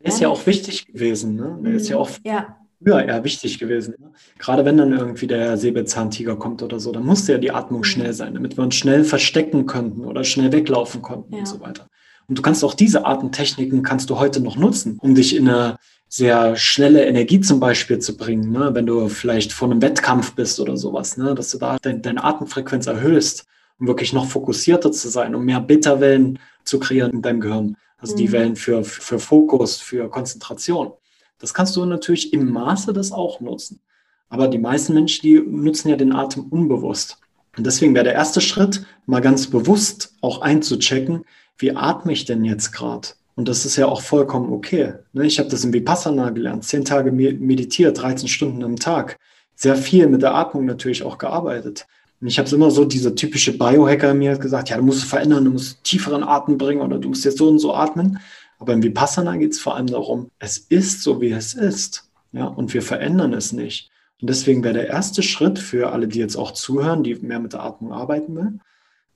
[0.00, 1.58] Der ist ja auch wichtig gewesen, ne?
[1.62, 2.56] Der ist ja auch ja.
[2.82, 3.96] früher eher wichtig gewesen.
[3.98, 4.12] Ne?
[4.38, 7.84] Gerade wenn dann irgendwie der Säbelzahntiger kommt oder so, dann musste ja die Atmung mhm.
[7.84, 11.40] schnell sein, damit wir uns schnell verstecken könnten oder schnell weglaufen konnten ja.
[11.40, 11.88] und so weiter.
[12.28, 15.76] Und du kannst auch diese Atemtechniken kannst du heute noch nutzen, um dich in eine
[16.12, 18.74] sehr schnelle Energie zum Beispiel zu bringen, ne?
[18.74, 21.36] wenn du vielleicht vor einem Wettkampf bist oder sowas, ne?
[21.36, 23.46] dass du da dein, deine Atemfrequenz erhöhst,
[23.78, 27.76] um wirklich noch fokussierter zu sein, um mehr Beta-Wellen zu kreieren in deinem Gehirn.
[27.96, 28.18] Also mhm.
[28.18, 30.92] die Wellen für, für Fokus, für Konzentration.
[31.38, 33.80] Das kannst du natürlich im Maße das auch nutzen.
[34.28, 37.18] Aber die meisten Menschen, die nutzen ja den Atem unbewusst.
[37.56, 41.24] Und deswegen wäre der erste Schritt, mal ganz bewusst auch einzuchecken,
[41.56, 43.08] wie atme ich denn jetzt gerade?
[43.40, 44.92] Und das ist ja auch vollkommen okay.
[45.14, 45.24] Ne?
[45.24, 49.16] Ich habe das im Vipassana gelernt, zehn Tage meditiert, 13 Stunden am Tag.
[49.54, 51.86] Sehr viel mit der Atmung natürlich auch gearbeitet.
[52.20, 55.08] Und ich habe es immer so, dieser typische Biohacker mir gesagt, ja, du musst es
[55.08, 58.18] verändern, du musst tieferen Atem bringen oder du musst jetzt so und so atmen.
[58.58, 62.10] Aber im Vipassana geht es vor allem darum, es ist so, wie es ist.
[62.32, 63.90] Ja, und wir verändern es nicht.
[64.20, 67.54] Und deswegen wäre der erste Schritt für alle, die jetzt auch zuhören, die mehr mit
[67.54, 68.58] der Atmung arbeiten will,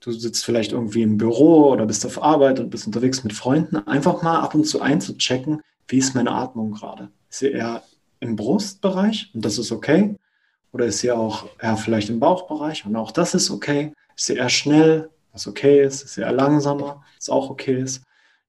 [0.05, 3.77] du sitzt vielleicht irgendwie im Büro oder bist auf Arbeit und bist unterwegs mit Freunden,
[3.89, 7.11] einfach mal ab und zu einzuchecken, wie ist meine Atmung gerade?
[7.31, 7.83] Ist sie eher
[8.21, 10.17] im Brustbereich und das ist okay?
[10.73, 13.93] Oder ist sie auch eher vielleicht im Bauchbereich und auch das ist okay?
[14.17, 16.03] Ist sie eher schnell, was okay ist?
[16.03, 18.03] Ist sie eher langsamer, was auch okay ist?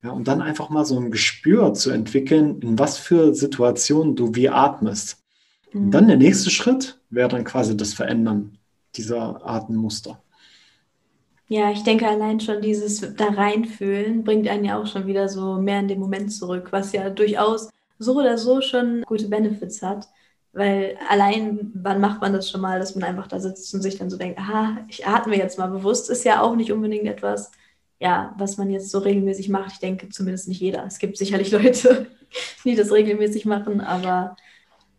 [0.04, 4.36] Ja, und dann einfach mal so ein Gespür zu entwickeln, in was für Situationen du
[4.36, 5.18] wie atmest.
[5.74, 8.58] Und dann der nächste Schritt wäre dann quasi das Verändern
[8.96, 10.22] dieser Atemmuster.
[11.48, 15.56] Ja, ich denke allein schon dieses da reinfühlen bringt einen ja auch schon wieder so
[15.56, 20.08] mehr in den Moment zurück, was ja durchaus so oder so schon gute Benefits hat.
[20.54, 23.98] Weil allein, wann macht man das schon mal, dass man einfach da sitzt und sich
[23.98, 27.52] dann so denkt, aha, ich atme jetzt mal bewusst, ist ja auch nicht unbedingt etwas,
[28.00, 29.74] ja, was man jetzt so regelmäßig macht.
[29.74, 30.86] Ich denke zumindest nicht jeder.
[30.86, 32.08] Es gibt sicherlich Leute,
[32.64, 34.36] die das regelmäßig machen, aber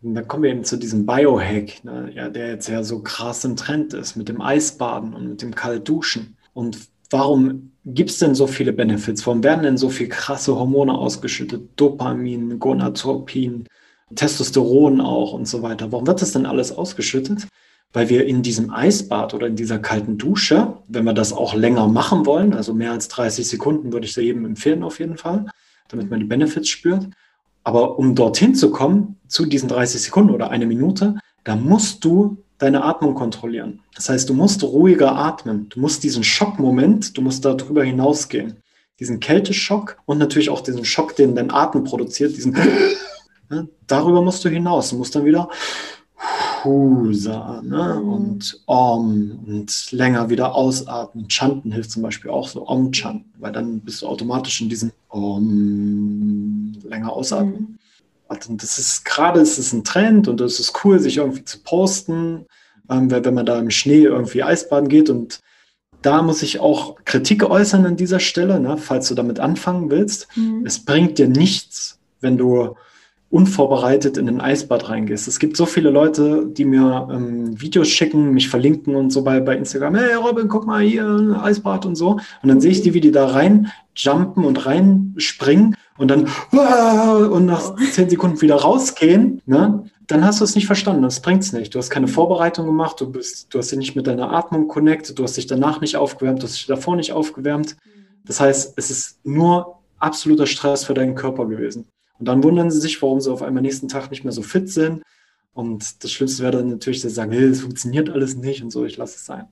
[0.06, 3.44] und dann kommen wir eben zu diesem Biohack, ne, ja, der jetzt ja so krass
[3.44, 6.36] im Trend ist mit dem Eisbaden und mit dem Kaltduschen.
[6.54, 6.78] Und
[7.10, 9.26] warum gibt es denn so viele Benefits?
[9.26, 11.70] Warum werden denn so viele krasse Hormone ausgeschüttet?
[11.74, 13.66] Dopamin, Gonadotropin,
[14.14, 15.90] Testosteron auch und so weiter.
[15.90, 17.48] Warum wird das denn alles ausgeschüttet?
[17.92, 21.88] Weil wir in diesem Eisbad oder in dieser kalten Dusche, wenn wir das auch länger
[21.88, 25.46] machen wollen, also mehr als 30 Sekunden würde ich da jedem empfehlen auf jeden Fall,
[25.88, 27.08] damit man die Benefits spürt.
[27.66, 32.36] Aber um dorthin zu kommen, zu diesen 30 Sekunden oder eine Minute, da musst du
[32.58, 33.80] deine Atmung kontrollieren.
[33.96, 35.68] Das heißt, du musst ruhiger atmen.
[35.68, 38.58] Du musst diesen Schockmoment, du musst darüber hinausgehen.
[39.00, 42.56] Diesen Kälteschock und natürlich auch diesen Schock, den dein Atem produziert, diesen
[43.50, 43.68] Ne?
[43.88, 44.90] Darüber musst du hinaus.
[44.90, 45.48] Du musst dann wieder
[46.62, 48.00] Husa ne?
[48.00, 51.28] Und Om und länger wieder ausatmen.
[51.28, 56.55] Chanten hilft zum Beispiel auch so, Om-Chanten, weil dann bist du automatisch in diesem Om
[56.84, 57.78] länger ausatmen.
[58.28, 58.36] Mhm.
[58.48, 61.62] Und das ist gerade, es ist ein Trend und es ist cool, sich irgendwie zu
[61.62, 62.46] posten,
[62.90, 65.40] ähm, wenn man da im Schnee irgendwie Eisbaden geht und
[66.02, 70.28] da muss ich auch Kritik äußern an dieser Stelle, ne, falls du damit anfangen willst.
[70.36, 70.64] Mhm.
[70.64, 72.76] Es bringt dir nichts, wenn du
[73.28, 75.26] unvorbereitet in ein Eisbad reingehst.
[75.26, 79.40] Es gibt so viele Leute, die mir ähm, Videos schicken, mich verlinken und so bei,
[79.40, 79.96] bei Instagram.
[79.96, 82.20] Hey Robin, guck mal hier, Eisbad und so.
[82.42, 86.28] Und dann sehe ich die, wie die da rein jumpen und reinspringen und dann
[87.30, 89.42] und nach zehn Sekunden wieder rausgehen.
[89.46, 89.84] Ne?
[90.06, 91.02] Dann hast du es nicht verstanden.
[91.02, 91.74] Das bringt es nicht.
[91.74, 93.00] Du hast keine Vorbereitung gemacht.
[93.00, 95.18] Du bist, du hast dich nicht mit deiner Atmung connected.
[95.18, 96.42] Du hast dich danach nicht aufgewärmt.
[96.42, 97.76] Du hast dich davor nicht aufgewärmt.
[98.24, 101.86] Das heißt, es ist nur absoluter Stress für deinen Körper gewesen.
[102.18, 104.70] Und dann wundern sie sich, warum sie auf einmal nächsten Tag nicht mehr so fit
[104.70, 105.02] sind.
[105.52, 108.70] Und das Schlimmste wäre dann natürlich, dass sie sagen, hey, das funktioniert alles nicht und
[108.70, 109.48] so, ich lasse es sein.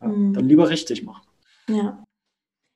[0.00, 0.32] Mhm.
[0.32, 1.22] Dann lieber richtig machen.
[1.68, 2.02] Ja.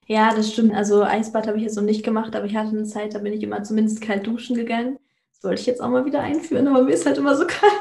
[0.09, 0.75] Ja, das stimmt.
[0.75, 3.35] Also Eisbad habe ich jetzt noch nicht gemacht, aber ich hatte eine Zeit, da bin
[3.35, 4.99] ich immer zumindest kalt duschen gegangen.
[5.35, 7.73] Das wollte ich jetzt auch mal wieder einführen, aber mir ist halt immer so kalt.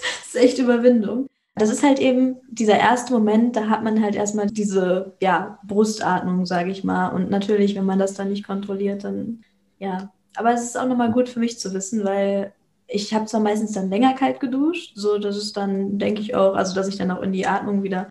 [0.00, 1.26] das ist echt Überwindung.
[1.56, 6.46] Das ist halt eben dieser erste Moment, da hat man halt erstmal diese ja, Brustatmung,
[6.46, 7.08] sage ich mal.
[7.08, 9.42] Und natürlich, wenn man das dann nicht kontrolliert, dann
[9.78, 12.54] ja, aber es ist auch nochmal gut für mich zu wissen, weil
[12.86, 16.54] ich habe zwar meistens dann länger kalt geduscht, so dass es dann, denke ich auch,
[16.54, 18.08] also dass ich dann auch in die Atmung wieder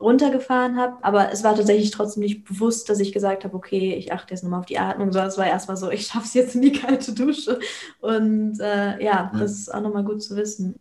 [0.00, 4.12] runtergefahren habe, aber es war tatsächlich trotzdem nicht bewusst, dass ich gesagt habe, okay, ich
[4.12, 6.54] achte jetzt nochmal auf die Atmung, sondern es war erstmal so, ich schaffe es jetzt
[6.54, 7.58] in die kalte Dusche
[8.00, 10.76] und äh, ja, das ist auch nochmal gut zu wissen.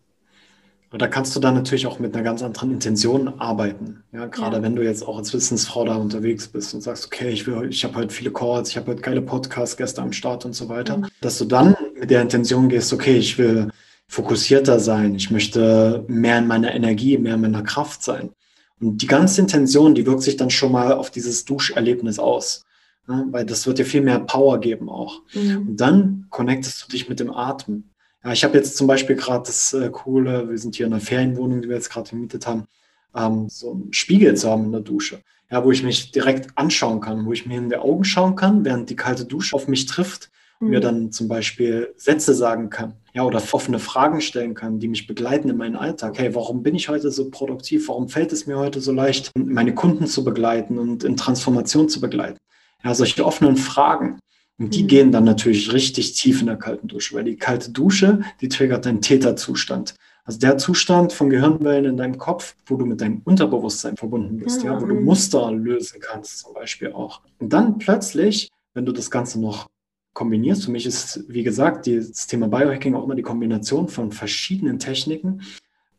[0.93, 4.03] Und da kannst du dann natürlich auch mit einer ganz anderen Intention arbeiten.
[4.11, 4.61] Ja, gerade ja.
[4.61, 7.83] wenn du jetzt auch als Wissensfrau da unterwegs bist und sagst, okay, ich will, ich
[7.83, 11.07] habe heute viele Calls, ich habe heute geile Podcast-Gäste am Start und so weiter, mhm.
[11.19, 13.71] dass du dann mit der Intention gehst, okay, ich will
[14.07, 18.29] fokussierter sein, ich möchte mehr in meiner Energie, mehr in meiner Kraft sein.
[18.79, 22.65] Und die ganze Intention, die wirkt sich dann schon mal auf dieses Duscherlebnis aus.
[23.07, 25.21] Ja, weil das wird dir viel mehr Power geben auch.
[25.33, 25.67] Mhm.
[25.69, 27.91] Und dann connectest du dich mit dem Atmen.
[28.23, 31.01] Ja, ich habe jetzt zum Beispiel gerade das äh, Coole, wir sind hier in einer
[31.01, 32.65] Ferienwohnung, die wir jetzt gerade gemietet haben,
[33.13, 35.21] ähm, so einen Spiegel zu haben in der Dusche.
[35.51, 38.63] Ja, wo ich mich direkt anschauen kann, wo ich mir in die Augen schauen kann,
[38.63, 40.31] während die kalte Dusche auf mich trifft
[40.63, 40.83] und mir mhm.
[40.83, 42.93] dann zum Beispiel Sätze sagen kann.
[43.13, 46.17] Ja, oder offene Fragen stellen kann, die mich begleiten in meinen Alltag.
[46.17, 47.87] Hey, warum bin ich heute so produktiv?
[47.89, 52.01] Warum fällt es mir heute so leicht, meine Kunden zu begleiten und in Transformation zu
[52.01, 52.37] begleiten?
[52.83, 54.19] Ja, solche offenen Fragen.
[54.57, 54.87] Und die mhm.
[54.87, 58.85] gehen dann natürlich richtig tief in der kalten Dusche, weil die kalte Dusche, die triggert
[58.85, 59.95] deinen Täterzustand.
[60.25, 64.63] Also der Zustand von Gehirnwellen in deinem Kopf, wo du mit deinem Unterbewusstsein verbunden bist,
[64.63, 65.03] ja, ja wo du mhm.
[65.03, 67.21] Muster lösen kannst, zum Beispiel auch.
[67.39, 69.67] Und dann plötzlich, wenn du das Ganze noch
[70.13, 74.79] kombinierst, für mich ist, wie gesagt, das Thema Biohacking auch immer die Kombination von verschiedenen
[74.79, 75.41] Techniken.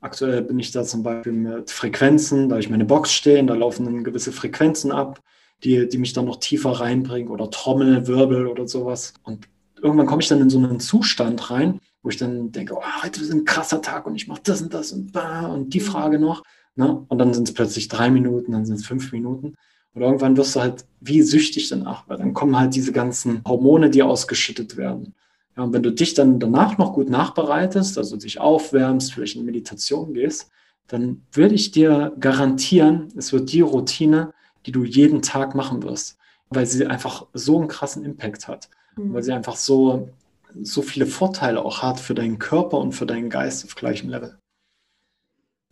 [0.00, 3.54] Aktuell bin ich da zum Beispiel mit Frequenzen, da habe ich meine Box stehen, da
[3.54, 5.20] laufen dann gewisse Frequenzen ab
[5.64, 9.14] die, die mich dann noch tiefer reinbringen oder Trommel, Wirbel oder sowas.
[9.22, 9.48] Und
[9.80, 13.20] irgendwann komme ich dann in so einen Zustand rein, wo ich dann denke, oh, heute
[13.20, 15.84] ist ein krasser Tag und ich mache das und das und bah, und die mhm.
[15.84, 16.42] Frage noch.
[16.76, 17.04] Ne?
[17.08, 19.54] Und dann sind es plötzlich drei Minuten, dann sind es fünf Minuten.
[19.94, 23.90] Und irgendwann wirst du halt wie süchtig danach, weil dann kommen halt diese ganzen Hormone,
[23.90, 25.14] die ausgeschüttet werden.
[25.56, 29.44] Ja, und wenn du dich dann danach noch gut nachbereitest, also dich aufwärmst, vielleicht in
[29.44, 30.50] Meditation gehst,
[30.88, 34.32] dann würde ich dir garantieren, es wird die Routine,
[34.66, 36.18] die du jeden Tag machen wirst,
[36.50, 39.14] weil sie einfach so einen krassen Impact hat, mhm.
[39.14, 40.08] weil sie einfach so,
[40.62, 44.38] so viele Vorteile auch hat für deinen Körper und für deinen Geist auf gleichem Level.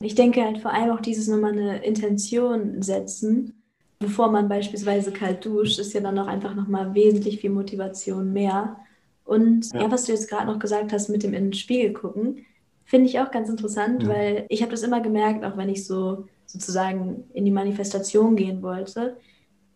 [0.01, 3.62] Ich denke halt vor allem auch dieses nochmal eine Intention setzen,
[4.03, 8.77] bevor man beispielsweise kalt duscht, ist ja dann auch einfach nochmal wesentlich viel Motivation mehr.
[9.25, 11.93] Und ja, ja was du jetzt gerade noch gesagt hast mit dem in den Spiegel
[11.93, 12.45] gucken,
[12.85, 14.09] finde ich auch ganz interessant, ja.
[14.09, 18.62] weil ich habe das immer gemerkt, auch wenn ich so sozusagen in die Manifestation gehen
[18.62, 19.17] wollte,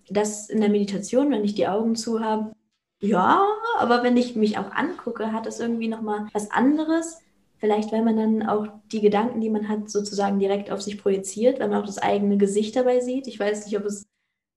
[0.08, 2.52] dass in der Meditation, wenn ich die Augen zu habe,
[3.00, 3.46] ja,
[3.78, 7.20] aber wenn ich mich auch angucke, hat das irgendwie nochmal was anderes.
[7.58, 11.58] Vielleicht, weil man dann auch die Gedanken, die man hat, sozusagen direkt auf sich projiziert,
[11.58, 13.26] weil man auch das eigene Gesicht dabei sieht.
[13.26, 14.04] Ich weiß nicht, ob es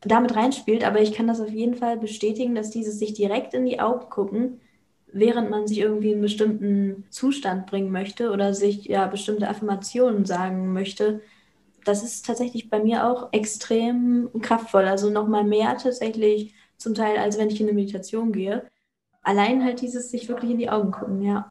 [0.02, 0.84] damit reinspielt.
[0.84, 4.10] Aber ich kann das auf jeden Fall bestätigen, dass dieses sich direkt in die Augen
[4.10, 4.62] gucken,
[5.12, 10.26] während man sich irgendwie in einen bestimmten Zustand bringen möchte oder sich ja bestimmte Affirmationen
[10.26, 11.22] sagen möchte,
[11.86, 14.86] das ist tatsächlich bei mir auch extrem kraftvoll.
[14.86, 18.66] Also nochmal mehr tatsächlich zum Teil, als wenn ich in eine Meditation gehe.
[19.22, 21.50] Allein halt dieses sich wirklich in die Augen gucken, ja.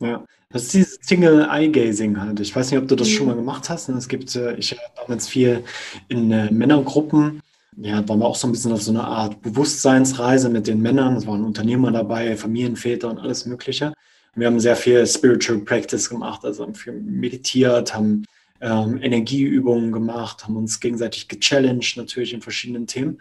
[0.00, 2.40] Ja, das ist dieses Single Eye Gazing halt.
[2.40, 3.12] Ich weiß nicht, ob du das mhm.
[3.12, 3.88] schon mal gemacht hast.
[3.88, 5.64] Es gibt, äh, ich habe damals viel
[6.08, 7.42] in äh, Männergruppen.
[7.76, 11.16] Ja, waren wir auch so ein bisschen auf so einer Art Bewusstseinsreise mit den Männern.
[11.16, 13.88] Es waren Unternehmer dabei, Familienväter und alles Mögliche.
[13.88, 18.24] Und wir haben sehr viel Spiritual Practice gemacht, also haben viel meditiert, haben
[18.60, 23.18] ähm, Energieübungen gemacht, haben uns gegenseitig gechallenged, natürlich in verschiedenen Themen.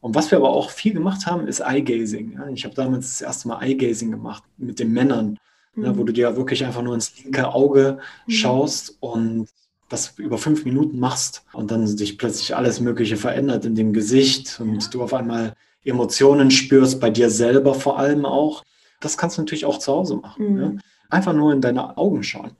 [0.00, 2.32] Und was wir aber auch viel gemacht haben, ist Eye-Gazing.
[2.32, 2.48] Ja?
[2.48, 5.38] Ich habe damals das erste Mal Eye-Gazing gemacht mit den Männern,
[5.74, 5.84] mhm.
[5.84, 8.32] ja, wo du dir wirklich einfach nur ins linke Auge mhm.
[8.32, 9.48] schaust und
[9.92, 14.58] das über fünf Minuten machst und dann sich plötzlich alles Mögliche verändert in dem Gesicht
[14.58, 14.88] und ja.
[14.90, 18.62] du auf einmal Emotionen spürst, bei dir selber vor allem auch.
[19.00, 20.54] Das kannst du natürlich auch zu Hause machen.
[20.54, 20.62] Mhm.
[20.62, 20.72] Ja?
[21.10, 22.52] Einfach nur in deine Augen schauen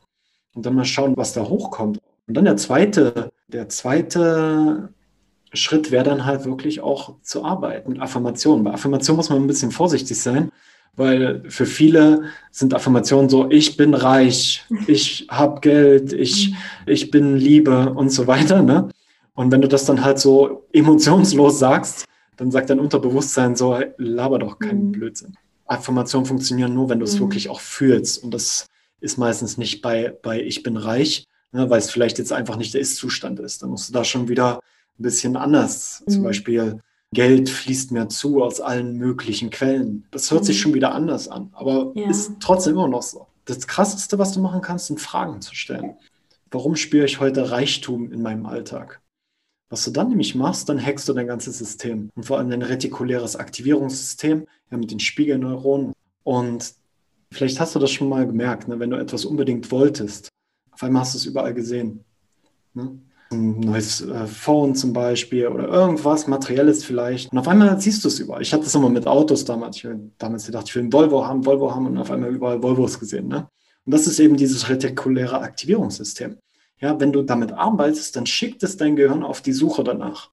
[0.54, 2.00] und dann mal schauen, was da hochkommt.
[2.26, 4.90] Und dann der zweite, der zweite
[5.54, 8.64] Schritt wäre dann halt wirklich auch zu arbeiten mit Affirmationen.
[8.64, 10.50] Bei Affirmationen muss man ein bisschen vorsichtig sein,
[10.96, 16.56] weil für viele sind Affirmationen so, ich bin reich, ich habe Geld, ich, mhm.
[16.86, 18.62] ich bin Liebe und so weiter.
[18.62, 18.88] Ne?
[19.34, 22.04] Und wenn du das dann halt so emotionslos sagst,
[22.36, 24.92] dann sagt dein Unterbewusstsein so, laber doch keinen mhm.
[24.92, 25.36] Blödsinn.
[25.66, 27.20] Affirmationen funktionieren nur, wenn du es mhm.
[27.20, 28.22] wirklich auch fühlst.
[28.22, 28.66] Und das
[29.00, 32.74] ist meistens nicht bei, bei ich bin reich, ne, weil es vielleicht jetzt einfach nicht
[32.74, 33.62] der Ist-Zustand ist.
[33.62, 34.60] Dann musst du da schon wieder
[34.98, 36.02] ein bisschen anders.
[36.06, 36.12] Mhm.
[36.12, 36.80] Zum Beispiel
[37.12, 40.06] Geld fließt mir zu aus allen möglichen Quellen.
[40.10, 40.46] Das hört mhm.
[40.46, 42.08] sich schon wieder anders an, aber ja.
[42.08, 43.26] ist trotzdem immer noch so.
[43.44, 45.96] Das Krasseste, was du machen kannst, sind Fragen zu stellen.
[46.50, 49.00] Warum spüre ich heute Reichtum in meinem Alltag?
[49.68, 52.62] Was du dann nämlich machst, dann hackst du dein ganzes System und vor allem dein
[52.62, 55.94] retikuläres Aktivierungssystem ja, mit den Spiegelneuronen.
[56.24, 56.74] Und
[57.30, 60.28] vielleicht hast du das schon mal gemerkt, ne, wenn du etwas unbedingt wolltest,
[60.72, 62.04] auf einmal hast du es überall gesehen.
[62.74, 62.98] Ne?
[63.32, 67.32] Ein neues äh, Phone zum Beispiel oder irgendwas Materielles vielleicht.
[67.32, 68.42] Und auf einmal siehst du es überall.
[68.42, 69.76] Ich hatte das immer mit Autos damals.
[69.76, 73.00] Ich damals gedacht, ich will einen Volvo haben, Volvo haben und auf einmal überall Volvos
[73.00, 73.28] gesehen.
[73.28, 73.48] Ne?
[73.84, 76.38] Und das ist eben dieses retikuläre Aktivierungssystem.
[76.78, 80.30] Ja, wenn du damit arbeitest, dann schickt es dein Gehirn auf die Suche danach.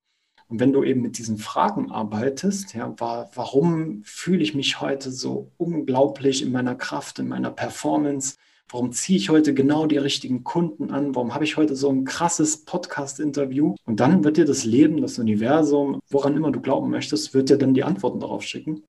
[0.47, 5.11] Und wenn du eben mit diesen Fragen arbeitest, ja, war, warum fühle ich mich heute
[5.11, 8.35] so unglaublich in meiner Kraft, in meiner Performance?
[8.71, 11.15] Warum ziehe ich heute genau die richtigen Kunden an?
[11.15, 13.73] Warum habe ich heute so ein krasses Podcast-Interview?
[13.85, 17.57] Und dann wird dir das Leben, das Universum, woran immer du glauben möchtest, wird dir
[17.57, 18.83] dann die Antworten darauf schicken.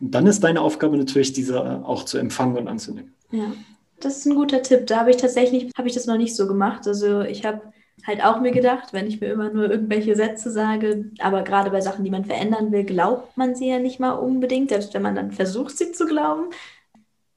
[0.00, 3.12] Und dann ist deine Aufgabe natürlich, diese auch zu empfangen und anzunehmen.
[3.32, 3.52] Ja,
[3.98, 4.86] das ist ein guter Tipp.
[4.86, 6.86] Da habe ich tatsächlich, habe ich das noch nicht so gemacht.
[6.86, 7.62] Also ich habe
[8.06, 11.80] halt auch mir gedacht, wenn ich mir immer nur irgendwelche Sätze sage, aber gerade bei
[11.80, 15.16] Sachen, die man verändern will, glaubt man sie ja nicht mal unbedingt, selbst wenn man
[15.16, 16.50] dann versucht, sie zu glauben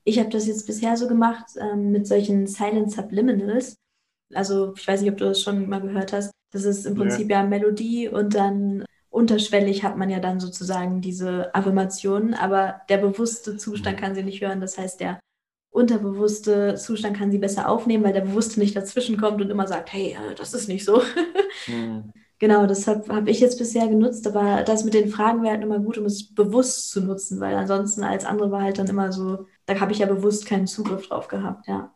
[0.04, 3.78] ich habe das jetzt bisher so gemacht ähm, mit solchen Silent Subliminals.
[4.34, 6.32] Also ich weiß nicht, ob du das schon mal gehört hast.
[6.52, 11.02] Das ist im Prinzip ja, ja Melodie und dann unterschwellig hat man ja dann sozusagen
[11.02, 14.60] diese Affirmationen, aber der bewusste Zustand kann sie nicht hören.
[14.60, 15.20] Das heißt, der
[15.72, 19.92] unterbewusste Zustand kann sie besser aufnehmen, weil der bewusste nicht dazwischen kommt und immer sagt,
[19.94, 21.02] hey, äh, das ist nicht so.
[21.68, 22.12] mhm.
[22.44, 25.64] Genau, das habe hab ich jetzt bisher genutzt, aber das mit den Fragen wäre halt
[25.64, 29.14] immer gut, um es bewusst zu nutzen, weil ansonsten als andere war halt dann immer
[29.14, 31.94] so, da habe ich ja bewusst keinen Zugriff drauf gehabt, ja.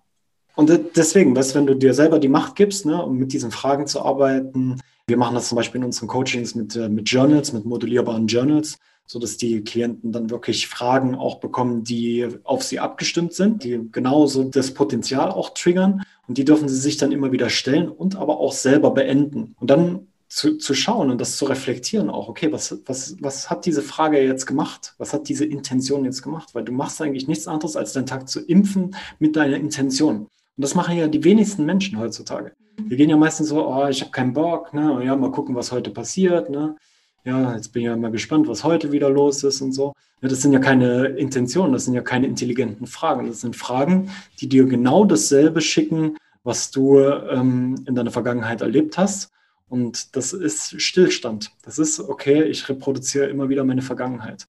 [0.55, 3.87] Und deswegen, weißt, wenn du dir selber die Macht gibst, ne, um mit diesen Fragen
[3.87, 7.65] zu arbeiten, wir machen das zum Beispiel in unseren Coachings mit, äh, mit Journals, mit
[7.65, 13.65] modulierbaren Journals, sodass die Klienten dann wirklich Fragen auch bekommen, die auf sie abgestimmt sind,
[13.65, 17.89] die genauso das Potenzial auch triggern und die dürfen sie sich dann immer wieder stellen
[17.89, 19.53] und aber auch selber beenden.
[19.59, 23.65] Und dann zu, zu schauen und das zu reflektieren auch, okay, was, was, was hat
[23.65, 24.93] diese Frage jetzt gemacht?
[24.97, 26.53] Was hat diese Intention jetzt gemacht?
[26.53, 30.17] Weil du machst eigentlich nichts anderes, als deinen Tag zu impfen mit deiner Intention.
[30.17, 32.51] Und das machen ja die wenigsten Menschen heutzutage.
[32.77, 35.01] Wir gehen ja meistens so, oh, ich habe keinen Bock, ne?
[35.03, 36.75] ja, mal gucken, was heute passiert, ne?
[37.23, 39.93] Ja, jetzt bin ich ja mal gespannt, was heute wieder los ist und so.
[40.21, 43.27] Ja, das sind ja keine Intentionen, das sind ja keine intelligenten Fragen.
[43.27, 48.97] Das sind Fragen, die dir genau dasselbe schicken, was du ähm, in deiner Vergangenheit erlebt
[48.97, 49.31] hast
[49.69, 51.51] und das ist Stillstand.
[51.63, 54.47] Das ist, okay, ich reproduziere immer wieder meine Vergangenheit.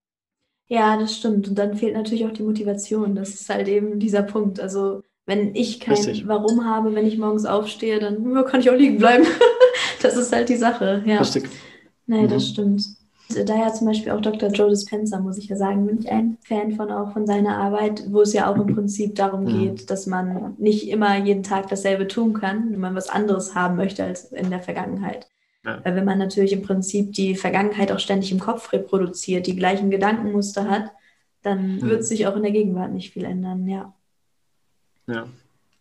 [0.69, 1.49] Ja, das stimmt.
[1.49, 3.15] Und dann fehlt natürlich auch die Motivation.
[3.15, 4.61] Das ist halt eben dieser Punkt.
[4.61, 6.29] Also, wenn ich kein Richtig.
[6.29, 9.27] Warum habe, wenn ich morgens aufstehe, dann kann ich auch liegen bleiben.
[10.03, 11.03] das ist halt die Sache.
[11.07, 11.19] Ja.
[11.19, 11.49] Richtig.
[12.07, 12.29] Nee, mhm.
[12.29, 12.98] das stimmt.
[13.29, 14.49] Daher zum Beispiel auch Dr.
[14.51, 18.05] Joe Dispenza, muss ich ja sagen, bin ich ein Fan von auch von seiner Arbeit,
[18.09, 19.59] wo es ja auch im Prinzip darum mhm.
[19.59, 23.77] geht, dass man nicht immer jeden Tag dasselbe tun kann, wenn man was anderes haben
[23.77, 25.29] möchte als in der Vergangenheit.
[25.65, 25.81] Ja.
[25.85, 29.91] Weil wenn man natürlich im Prinzip die Vergangenheit auch ständig im Kopf reproduziert, die gleichen
[29.91, 30.91] Gedankenmuster hat,
[31.43, 31.83] dann mhm.
[31.83, 33.95] wird sich auch in der Gegenwart nicht viel ändern, ja.
[35.07, 35.27] Ja.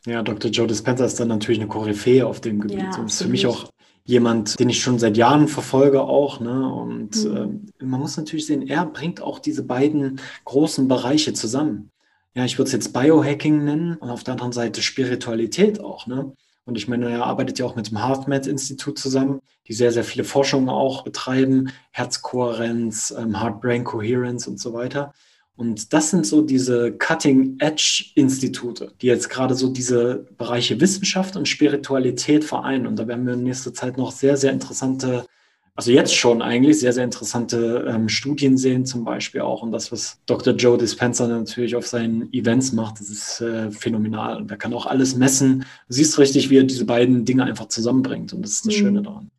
[0.06, 0.52] Ja, Dr.
[0.52, 2.80] Joe Dispenza ist dann natürlich eine Koryphäe auf dem Gebiet.
[2.80, 3.70] Ja, und ist für mich auch
[4.08, 6.40] jemand, den ich schon seit Jahren verfolge auch.
[6.40, 6.68] Ne?
[6.74, 7.70] Und mhm.
[7.80, 11.92] äh, man muss natürlich sehen, er bringt auch diese beiden großen Bereiche zusammen.
[12.34, 16.08] Ja, ich würde es jetzt Biohacking nennen und auf der anderen Seite Spiritualität auch.
[16.08, 16.32] Ne?
[16.66, 20.24] Und ich meine, er arbeitet ja auch mit dem HeartMath-Institut zusammen, die sehr, sehr viele
[20.24, 25.14] Forschungen auch betreiben, Herzkohärenz, ähm, Heart-Brain Coherence und so weiter.
[25.58, 32.46] Und das sind so diese Cutting-Edge-Institute, die jetzt gerade so diese Bereiche Wissenschaft und Spiritualität
[32.46, 32.86] vereinen.
[32.86, 35.26] Und da werden wir in nächster Zeit noch sehr, sehr interessante,
[35.74, 39.64] also jetzt schon eigentlich sehr, sehr interessante ähm, Studien sehen, zum Beispiel auch.
[39.64, 40.54] Und das, was Dr.
[40.54, 44.38] Joe Dispenza natürlich auf seinen Events macht, das ist äh, phänomenal.
[44.38, 45.66] Und er kann auch alles messen.
[45.88, 48.32] Du siehst richtig, wie er diese beiden Dinge einfach zusammenbringt.
[48.32, 48.80] Und das ist das mhm.
[48.80, 49.32] Schöne daran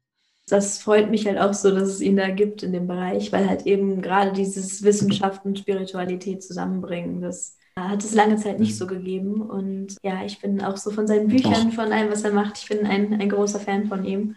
[0.53, 3.49] das freut mich halt auch so, dass es ihn da gibt in dem Bereich, weil
[3.49, 8.87] halt eben gerade dieses Wissenschaft und Spiritualität zusammenbringen, das hat es lange Zeit nicht so
[8.87, 9.43] gegeben.
[9.43, 12.69] Und ja, ich bin auch so von seinen Büchern, von allem, was er macht, ich
[12.69, 14.37] bin ein, ein großer Fan von ihm.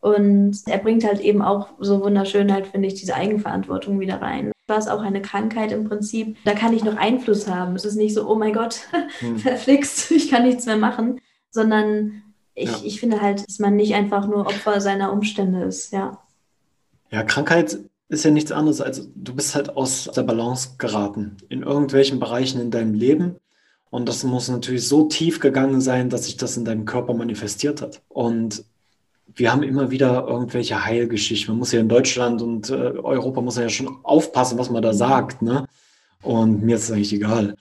[0.00, 4.52] Und er bringt halt eben auch so wunderschön halt, finde ich, diese Eigenverantwortung wieder rein.
[4.68, 7.74] War es auch eine Krankheit im Prinzip, da kann ich noch Einfluss haben.
[7.74, 8.88] Es ist nicht so, oh mein Gott,
[9.18, 9.38] hm.
[9.38, 12.22] verflixt, ich kann nichts mehr machen, sondern
[12.58, 12.78] ich, ja.
[12.84, 16.18] ich finde halt, dass man nicht einfach nur Opfer seiner Umstände ist, ja.
[17.10, 17.78] Ja, Krankheit
[18.10, 22.60] ist ja nichts anderes als du bist halt aus der Balance geraten in irgendwelchen Bereichen
[22.60, 23.36] in deinem Leben.
[23.90, 27.80] Und das muss natürlich so tief gegangen sein, dass sich das in deinem Körper manifestiert
[27.80, 28.02] hat.
[28.08, 28.64] Und
[29.26, 31.52] wir haben immer wieder irgendwelche Heilgeschichten.
[31.52, 34.92] Man muss ja in Deutschland und äh, Europa muss ja schon aufpassen, was man da
[34.92, 35.40] sagt.
[35.40, 35.66] Ne?
[36.22, 37.54] Und mir ist es eigentlich egal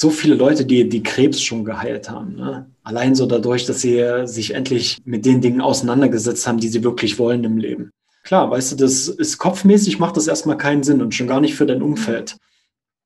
[0.00, 2.36] so viele Leute, die, die Krebs schon geheilt haben.
[2.36, 2.70] Ne?
[2.84, 7.18] Allein so dadurch, dass sie sich endlich mit den Dingen auseinandergesetzt haben, die sie wirklich
[7.18, 7.90] wollen im Leben.
[8.22, 11.56] Klar, weißt du, das ist kopfmäßig, macht das erstmal keinen Sinn und schon gar nicht
[11.56, 12.36] für dein Umfeld.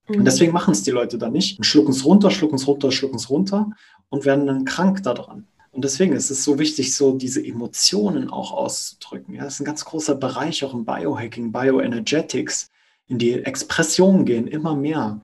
[0.06, 0.24] Und mhm.
[0.26, 3.16] deswegen machen es die Leute dann nicht und schlucken es runter, schlucken es runter, schlucken
[3.16, 3.70] es runter
[4.10, 5.46] und werden dann krank daran.
[5.70, 9.34] Und deswegen ist es so wichtig, so diese Emotionen auch auszudrücken.
[9.34, 12.68] Ja, das ist ein ganz großer Bereich auch im Biohacking, Bioenergetics,
[13.08, 15.22] in die Expression gehen, immer mehr.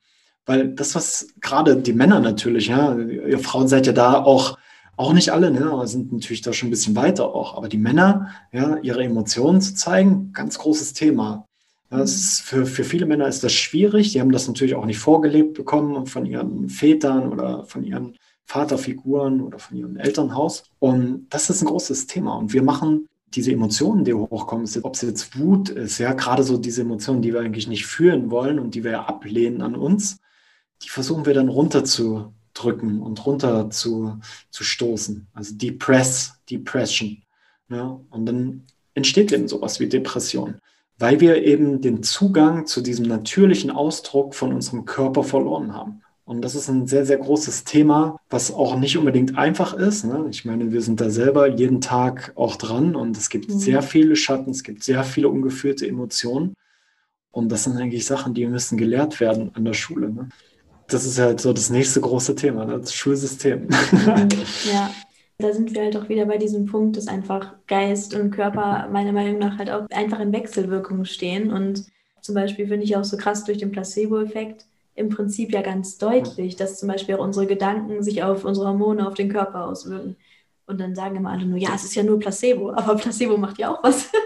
[0.48, 4.58] Weil das, was gerade die Männer natürlich, ja, ihr Frauen seid ja da auch,
[4.96, 7.54] auch nicht alle, ne, sind natürlich da schon ein bisschen weiter auch.
[7.54, 11.46] Aber die Männer, ja, ihre Emotionen zu zeigen, ganz großes Thema.
[11.90, 14.12] Ja, für, für viele Männer ist das schwierig.
[14.12, 19.42] Die haben das natürlich auch nicht vorgelebt bekommen von ihren Vätern oder von ihren Vaterfiguren
[19.42, 20.62] oder von ihrem Elternhaus.
[20.78, 22.38] Und das ist ein großes Thema.
[22.38, 26.56] Und wir machen diese Emotionen, die hochkommen, ob es jetzt Wut ist, ja, gerade so
[26.56, 30.20] diese Emotionen, die wir eigentlich nicht führen wollen und die wir ablehnen an uns,
[30.82, 34.18] die versuchen wir dann runterzudrücken und runter zu,
[34.50, 35.26] zu stoßen.
[35.32, 37.22] Also Depress, Depression.
[37.70, 38.64] Ja, und dann
[38.94, 40.56] entsteht eben sowas wie Depression,
[40.98, 46.02] weil wir eben den Zugang zu diesem natürlichen Ausdruck von unserem Körper verloren haben.
[46.28, 50.04] Und das ist ein sehr, sehr großes Thema, was auch nicht unbedingt einfach ist.
[50.04, 50.26] Ne?
[50.30, 53.58] Ich meine, wir sind da selber jeden Tag auch dran und es gibt mhm.
[53.58, 56.52] sehr viele Schatten, es gibt sehr viele ungeführte Emotionen.
[57.30, 60.10] Und das sind eigentlich Sachen, die müssen gelehrt werden an der Schule.
[60.10, 60.28] Ne?
[60.88, 63.68] Das ist halt so das nächste große Thema, das Schulsystem.
[64.72, 64.90] ja,
[65.38, 69.12] da sind wir halt auch wieder bei diesem Punkt, dass einfach Geist und Körper meiner
[69.12, 71.52] Meinung nach halt auch einfach in Wechselwirkung stehen.
[71.52, 71.86] Und
[72.22, 76.56] zum Beispiel finde ich auch so krass durch den Placebo-Effekt im Prinzip ja ganz deutlich,
[76.56, 80.16] dass zum Beispiel auch unsere Gedanken sich auf unsere Hormone, auf den Körper auswirken.
[80.68, 83.58] Und dann sagen immer alle nur, ja, es ist ja nur Placebo, aber Placebo macht
[83.58, 84.10] ja auch was.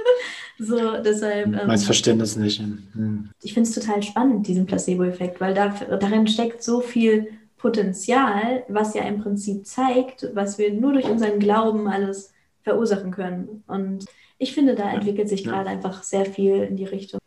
[0.59, 1.47] So, deshalb.
[1.47, 2.61] Ähm, Meins verstehen das nicht.
[2.61, 3.31] Hm.
[3.43, 8.95] Ich finde es total spannend, diesen Placebo-Effekt, weil da, darin steckt so viel Potenzial, was
[8.95, 12.33] ja im Prinzip zeigt, was wir nur durch unseren Glauben alles
[12.63, 13.65] verursachen können.
[13.67, 14.05] Und
[14.39, 15.53] ich finde, da entwickelt sich ja.
[15.53, 17.19] gerade einfach sehr viel in die Richtung.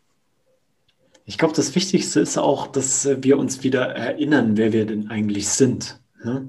[1.24, 5.48] Ich glaube, das Wichtigste ist auch, dass wir uns wieder erinnern, wer wir denn eigentlich
[5.48, 6.00] sind.
[6.22, 6.48] Ne?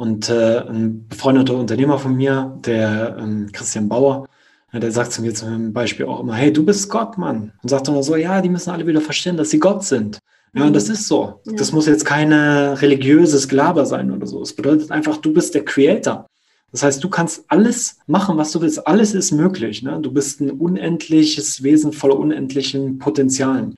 [0.00, 4.26] Und äh, ein befreundeter Unternehmer von mir, der ähm, Christian Bauer,
[4.72, 7.52] ja, der sagt zu mir zum Beispiel auch immer, hey, du bist Gott, Mann.
[7.62, 10.18] Und sagt immer so, ja, die müssen alle wieder verstehen, dass sie Gott sind.
[10.54, 10.94] Ja, und das mhm.
[10.94, 11.42] ist so.
[11.44, 11.52] Ja.
[11.52, 14.40] Das muss jetzt keine religiöses Gelaber sein oder so.
[14.40, 16.26] Es bedeutet einfach, du bist der Creator.
[16.72, 18.86] Das heißt, du kannst alles machen, was du willst.
[18.86, 19.82] Alles ist möglich.
[19.82, 19.98] Ne?
[20.00, 23.74] Du bist ein unendliches Wesen voller unendlichen Potenzialen.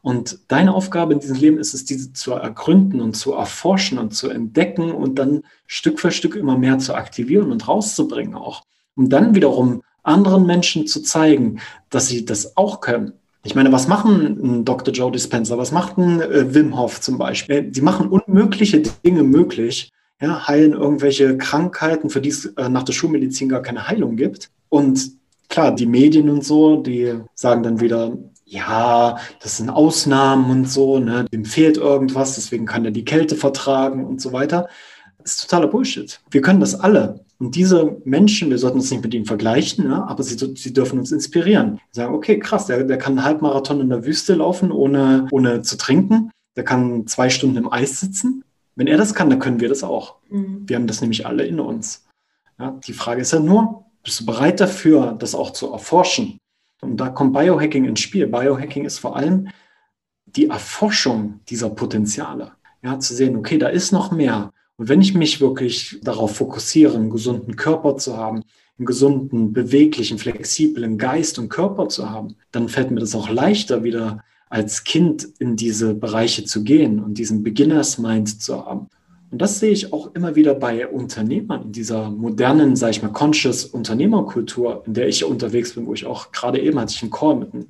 [0.00, 4.14] Und deine Aufgabe in diesem Leben ist es, diese zu ergründen und zu erforschen und
[4.14, 8.62] zu entdecken und dann Stück für Stück immer mehr zu aktivieren und rauszubringen auch.
[8.94, 13.12] Um dann wiederum anderen Menschen zu zeigen, dass sie das auch können.
[13.44, 14.92] Ich meine, was machen ein Dr.
[14.92, 15.58] Joe Dispenza?
[15.58, 17.62] Was macht ein äh, Wim Hof zum Beispiel?
[17.62, 19.90] Die machen unmögliche Dinge möglich,
[20.20, 24.50] ja, heilen irgendwelche Krankheiten, für die es äh, nach der Schulmedizin gar keine Heilung gibt.
[24.68, 25.12] Und
[25.48, 28.16] klar, die Medien und so, die sagen dann wieder,
[28.48, 31.26] ja, das sind Ausnahmen und so, ne?
[31.30, 34.68] dem fehlt irgendwas, deswegen kann er die Kälte vertragen und so weiter.
[35.18, 36.20] Das ist totaler Bullshit.
[36.30, 37.24] Wir können das alle.
[37.38, 40.08] Und diese Menschen, wir sollten uns nicht mit ihnen vergleichen, ne?
[40.08, 41.78] aber sie, sie dürfen uns inspirieren.
[41.92, 45.76] Sagen, okay, krass, der, der kann einen Halbmarathon in der Wüste laufen, ohne, ohne zu
[45.76, 46.30] trinken.
[46.56, 48.42] Der kann zwei Stunden im Eis sitzen.
[48.74, 50.16] Wenn er das kann, dann können wir das auch.
[50.30, 50.62] Mhm.
[50.66, 52.06] Wir haben das nämlich alle in uns.
[52.58, 52.78] Ja?
[52.86, 56.38] Die Frage ist ja nur, bist du bereit dafür, das auch zu erforschen?
[56.80, 58.26] Und da kommt Biohacking ins Spiel.
[58.26, 59.48] Biohacking ist vor allem
[60.26, 62.52] die Erforschung dieser Potenziale.
[62.82, 64.52] Ja, zu sehen, okay, da ist noch mehr.
[64.76, 68.44] Und wenn ich mich wirklich darauf fokussiere, einen gesunden Körper zu haben,
[68.78, 73.82] einen gesunden, beweglichen, flexiblen Geist und Körper zu haben, dann fällt mir das auch leichter,
[73.82, 78.88] wieder als Kind in diese Bereiche zu gehen und diesen Beginners Mind zu haben.
[79.30, 83.12] Und das sehe ich auch immer wieder bei Unternehmern in dieser modernen, sage ich mal,
[83.12, 87.10] conscious Unternehmerkultur, in der ich unterwegs bin, wo ich auch gerade eben hatte ich einen
[87.10, 87.66] Call mit einem,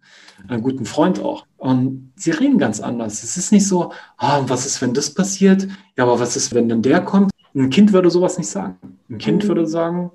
[0.46, 1.46] einem guten Freund auch.
[1.56, 3.24] Und sie reden ganz anders.
[3.24, 5.66] Es ist nicht so, ah, was ist, wenn das passiert?
[5.96, 7.32] Ja, aber was ist, wenn dann der kommt?
[7.54, 8.76] Ein Kind würde sowas nicht sagen.
[9.11, 9.48] Ein Kind mhm.
[9.48, 10.12] würde sagen,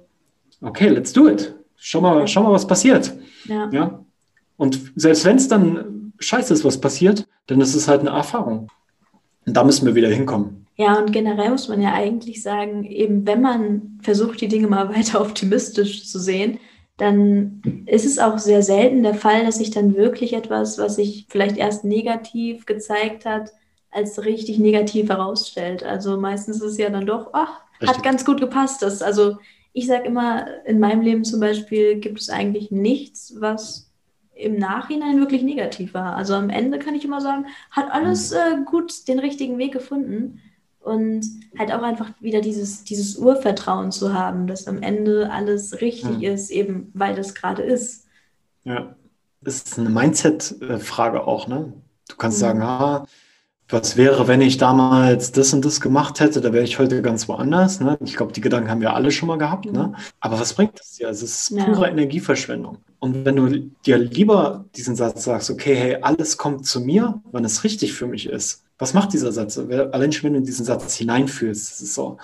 [0.61, 1.53] okay, let's do it.
[1.75, 3.13] Schau mal, schau mal, was passiert.
[3.45, 3.69] Ja.
[3.71, 3.99] ja?
[4.55, 8.69] Und selbst wenn es dann scheiße ist, was passiert, dann ist es halt eine Erfahrung.
[9.45, 10.62] Und da müssen wir wieder hinkommen.
[10.75, 14.89] Ja, und generell muss man ja eigentlich sagen, eben wenn man versucht, die Dinge mal
[14.95, 16.59] weiter optimistisch zu sehen,
[16.97, 21.25] dann ist es auch sehr selten der Fall, dass sich dann wirklich etwas, was sich
[21.29, 23.51] vielleicht erst negativ gezeigt hat,
[23.89, 25.83] als richtig negativ herausstellt.
[25.83, 28.81] Also meistens ist es ja dann doch, ach, hat ganz gut gepasst.
[28.81, 29.37] Das, also
[29.73, 33.91] ich sage immer, in meinem Leben zum Beispiel gibt es eigentlich nichts, was
[34.35, 36.15] im Nachhinein wirklich negativ war.
[36.15, 38.37] Also am Ende kann ich immer sagen, hat alles mhm.
[38.37, 40.39] äh, gut den richtigen Weg gefunden
[40.83, 41.25] und
[41.57, 46.33] halt auch einfach wieder dieses, dieses Urvertrauen zu haben, dass am Ende alles richtig ja.
[46.33, 48.05] ist, eben weil das gerade ist.
[48.63, 48.95] Ja,
[49.41, 51.73] das ist eine Mindset-Frage auch, ne?
[52.09, 52.41] Du kannst mhm.
[52.41, 53.05] sagen, ah,
[53.69, 57.27] was wäre, wenn ich damals das und das gemacht hätte, da wäre ich heute ganz
[57.27, 57.79] woanders.
[57.79, 57.97] Ne?
[58.03, 59.65] Ich glaube, die Gedanken haben wir alle schon mal gehabt.
[59.65, 59.71] Ne?
[59.71, 59.77] Mhm.
[59.77, 59.93] Ne?
[60.19, 61.09] Aber was bringt das dir?
[61.09, 61.91] Es ist pure ja.
[61.91, 62.77] Energieverschwendung.
[62.99, 63.49] Und wenn du
[63.85, 68.05] dir lieber diesen Satz sagst, okay, hey, alles kommt zu mir, wann es richtig für
[68.05, 69.57] mich ist, was macht dieser Satz?
[69.57, 72.17] Allein schon, wenn du in diesen Satz hineinfühlst, es ist so,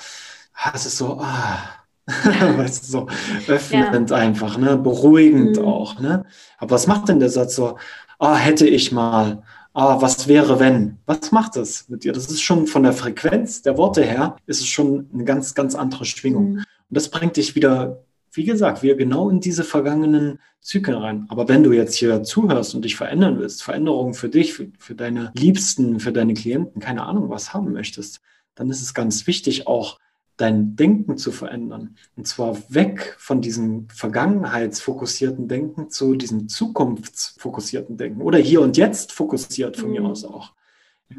[0.54, 1.58] ah, es ist so, ah,
[2.06, 3.08] weißt du, so
[3.48, 4.18] öffnend ja.
[4.18, 4.78] einfach, ne?
[4.78, 5.66] beruhigend mhm.
[5.66, 6.00] auch.
[6.00, 6.26] Ne?
[6.58, 7.78] Aber was macht denn der Satz so,
[8.20, 9.42] ah, hätte ich mal,
[9.74, 10.98] ah, was wäre, wenn?
[11.06, 12.12] Was macht das mit dir?
[12.12, 15.76] Das ist schon von der Frequenz der Worte her, ist es schon eine ganz, ganz
[15.76, 16.52] andere Schwingung.
[16.52, 16.58] Mhm.
[16.58, 21.26] Und das bringt dich wieder wie gesagt, wir genau in diese vergangenen Zyklen rein.
[21.30, 24.96] Aber wenn du jetzt hier zuhörst und dich verändern willst, Veränderungen für dich, für, für
[24.96, 28.22] deine Liebsten, für deine Klienten, keine Ahnung, was haben möchtest,
[28.56, 30.00] dann ist es ganz wichtig, auch
[30.40, 31.96] dein Denken zu verändern.
[32.16, 39.12] Und zwar weg von diesem vergangenheitsfokussierten Denken zu diesem zukunftsfokussierten Denken oder hier und jetzt
[39.12, 39.96] fokussiert von mhm.
[39.96, 40.54] mir aus auch.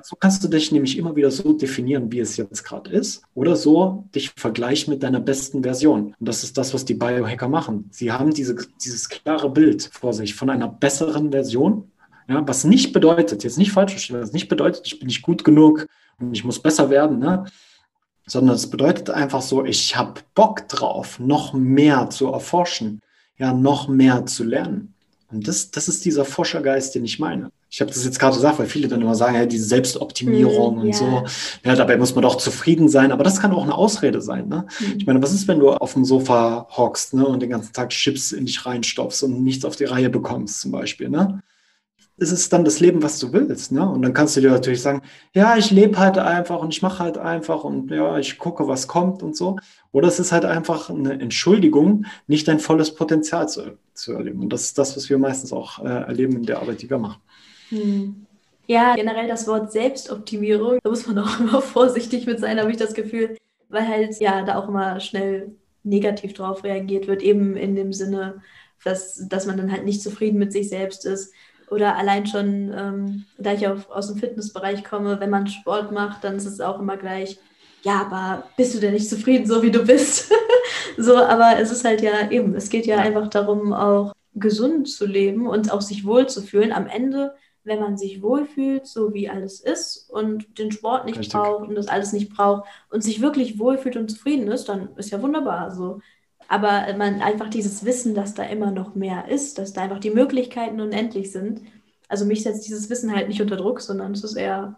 [0.02, 3.56] So kannst du dich nämlich immer wieder so definieren, wie es jetzt gerade ist, oder
[3.56, 6.14] so dich vergleichen mit deiner besten Version.
[6.18, 7.88] Und das ist das, was die Biohacker machen.
[7.90, 11.90] Sie haben diese, dieses klare Bild vor sich von einer besseren Version,
[12.28, 15.42] ja, was nicht bedeutet, jetzt nicht falsch verstehen, was nicht bedeutet, ich bin nicht gut
[15.42, 15.86] genug
[16.20, 17.46] und ich muss besser werden, ne?
[18.26, 23.00] sondern es bedeutet einfach so, ich habe Bock drauf, noch mehr zu erforschen,
[23.38, 24.94] ja, noch mehr zu lernen.
[25.32, 28.58] Und das, das ist dieser Forschergeist, den ich meine ich habe das jetzt gerade gesagt,
[28.58, 30.94] weil viele dann immer sagen, ja, diese Selbstoptimierung mm, und yeah.
[30.94, 31.22] so.
[31.64, 33.12] Ja, dabei muss man doch zufrieden sein.
[33.12, 34.48] Aber das kann auch eine Ausrede sein.
[34.48, 34.66] Ne?
[34.80, 34.98] Mm.
[34.98, 37.90] Ich meine, was ist, wenn du auf dem Sofa hockst ne, und den ganzen Tag
[37.90, 41.10] Chips in dich reinstopfst und nichts auf die Reihe bekommst, zum Beispiel?
[41.10, 41.44] Ne?
[42.16, 43.70] Ist es dann das Leben, was du willst?
[43.70, 43.88] Ne?
[43.88, 45.02] Und dann kannst du dir natürlich sagen,
[45.32, 48.88] ja, ich lebe halt einfach und ich mache halt einfach und ja, ich gucke, was
[48.88, 49.58] kommt und so.
[49.92, 54.40] Oder es ist halt einfach eine Entschuldigung, nicht dein volles Potenzial zu, zu erleben.
[54.40, 56.98] Und das ist das, was wir meistens auch äh, erleben in der Arbeit, die wir
[56.98, 57.20] machen.
[57.70, 58.26] Hm.
[58.66, 62.76] Ja, generell das Wort Selbstoptimierung, da muss man auch immer vorsichtig mit sein, habe ich
[62.76, 63.36] das Gefühl,
[63.68, 68.42] weil halt ja da auch immer schnell negativ drauf reagiert wird, eben in dem Sinne,
[68.84, 71.32] dass, dass man dann halt nicht zufrieden mit sich selbst ist.
[71.70, 76.24] Oder allein schon, ähm, da ich auch aus dem Fitnessbereich komme, wenn man Sport macht,
[76.24, 77.38] dann ist es auch immer gleich,
[77.82, 80.32] ja, aber bist du denn nicht zufrieden, so wie du bist?
[80.96, 85.06] so, aber es ist halt ja eben, es geht ja einfach darum, auch gesund zu
[85.06, 86.72] leben und auch sich wohlzufühlen.
[86.72, 87.34] Am Ende
[87.64, 91.34] wenn man sich wohlfühlt, so wie alles ist und den Sport nicht Richtig.
[91.34, 95.10] braucht und das alles nicht braucht und sich wirklich wohlfühlt und zufrieden ist, dann ist
[95.10, 96.00] ja wunderbar so.
[96.48, 100.10] Aber man einfach dieses Wissen, dass da immer noch mehr ist, dass da einfach die
[100.10, 101.62] Möglichkeiten unendlich sind.
[102.08, 104.76] Also mich setzt dieses Wissen halt nicht unter Druck, sondern es ist eher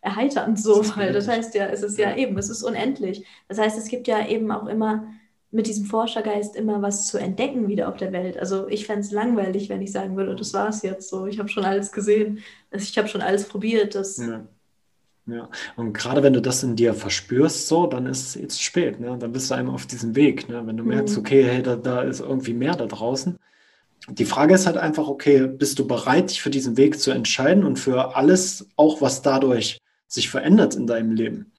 [0.00, 3.24] erheiternd so, weil das heißt ja, es ist ja eben, es ist unendlich.
[3.48, 5.06] Das heißt, es gibt ja eben auch immer
[5.52, 8.38] mit diesem Forschergeist immer was zu entdecken wieder auf der Welt.
[8.38, 11.38] Also ich fände es langweilig, wenn ich sagen würde, das war es jetzt so, ich
[11.38, 12.40] habe schon alles gesehen,
[12.70, 13.94] also ich habe schon alles probiert.
[13.94, 14.46] Das ja.
[15.26, 15.50] ja.
[15.76, 19.16] und gerade wenn du das in dir verspürst, so, dann ist es jetzt spät, ne?
[19.18, 20.48] dann bist du einmal auf diesem Weg.
[20.48, 20.66] Ne?
[20.66, 21.20] Wenn du merkst, mhm.
[21.20, 23.36] okay, hey, da, da ist irgendwie mehr da draußen.
[24.08, 27.64] Die Frage ist halt einfach, okay, bist du bereit, dich für diesen Weg zu entscheiden
[27.64, 29.78] und für alles, auch was dadurch
[30.08, 31.52] sich verändert in deinem Leben?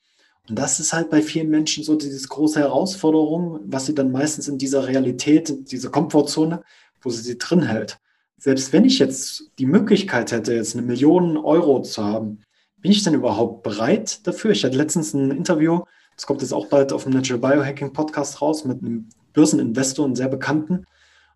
[0.50, 4.48] Und das ist halt bei vielen Menschen so diese große Herausforderung, was sie dann meistens
[4.48, 6.64] in dieser Realität, diese Komfortzone,
[7.02, 8.00] wo sie sie drin hält.
[8.38, 12.40] Selbst wenn ich jetzt die Möglichkeit hätte, jetzt eine Million Euro zu haben,
[12.78, 14.52] bin ich denn überhaupt bereit dafür?
[14.52, 15.84] Ich hatte letztens ein Interview,
[16.18, 20.16] das kommt jetzt auch bald auf dem Natural Biohacking Podcast raus, mit einem Börseninvestor, einem
[20.16, 20.86] sehr bekannten.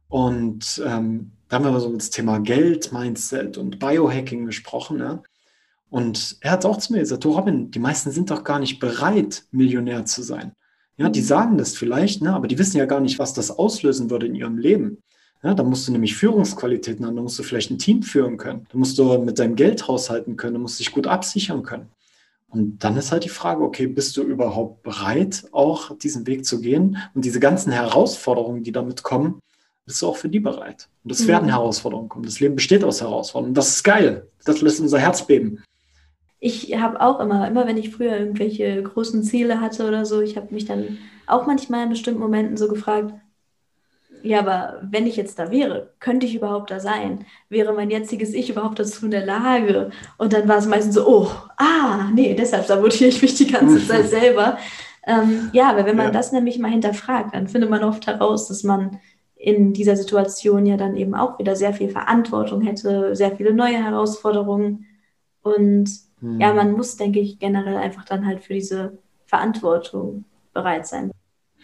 [0.09, 4.99] Und ähm, da haben wir so das Thema Geld, Mindset und Biohacking gesprochen.
[4.99, 5.23] Ja?
[5.89, 8.79] Und er hat auch zu mir gesagt, du Robin, die meisten sind doch gar nicht
[8.79, 10.51] bereit, Millionär zu sein.
[10.97, 11.25] Ja, die mhm.
[11.25, 14.35] sagen das vielleicht, ne, aber die wissen ja gar nicht, was das auslösen würde in
[14.35, 14.97] ihrem Leben.
[15.43, 18.65] Ja, da musst du nämlich Führungsqualitäten haben, da musst du vielleicht ein Team führen können,
[18.71, 21.89] da musst du mit deinem Geld haushalten können, da musst du dich gut absichern können.
[22.49, 26.61] Und dann ist halt die Frage, okay, bist du überhaupt bereit, auch diesen Weg zu
[26.61, 26.97] gehen?
[27.13, 29.39] Und diese ganzen Herausforderungen, die damit kommen,
[29.85, 30.87] bist du auch für die bereit?
[31.03, 31.27] Und es mhm.
[31.27, 32.25] werden Herausforderungen kommen.
[32.25, 33.53] Das Leben besteht aus Herausforderungen.
[33.53, 34.27] Das ist geil.
[34.45, 35.61] Das lässt unser Herz beben
[36.47, 40.37] ich habe auch immer, immer wenn ich früher irgendwelche großen Ziele hatte oder so, ich
[40.37, 43.13] habe mich dann auch manchmal in bestimmten Momenten so gefragt,
[44.23, 47.25] ja, aber wenn ich jetzt da wäre, könnte ich überhaupt da sein?
[47.49, 49.91] Wäre mein jetziges Ich überhaupt dazu in der Lage?
[50.17, 51.27] Und dann war es meistens so, oh,
[51.57, 54.57] ah, nee, deshalb sabotiere ich mich die ganze Zeit selber.
[55.05, 56.11] Ähm, ja, aber wenn man ja.
[56.11, 58.99] das nämlich mal hinterfragt, dann findet man oft heraus, dass man
[59.35, 63.77] in dieser Situation ja dann eben auch wieder sehr viel Verantwortung hätte, sehr viele neue
[63.83, 64.85] Herausforderungen.
[65.43, 66.39] Und hm.
[66.39, 71.11] Ja, man muss, denke ich, generell einfach dann halt für diese Verantwortung bereit sein.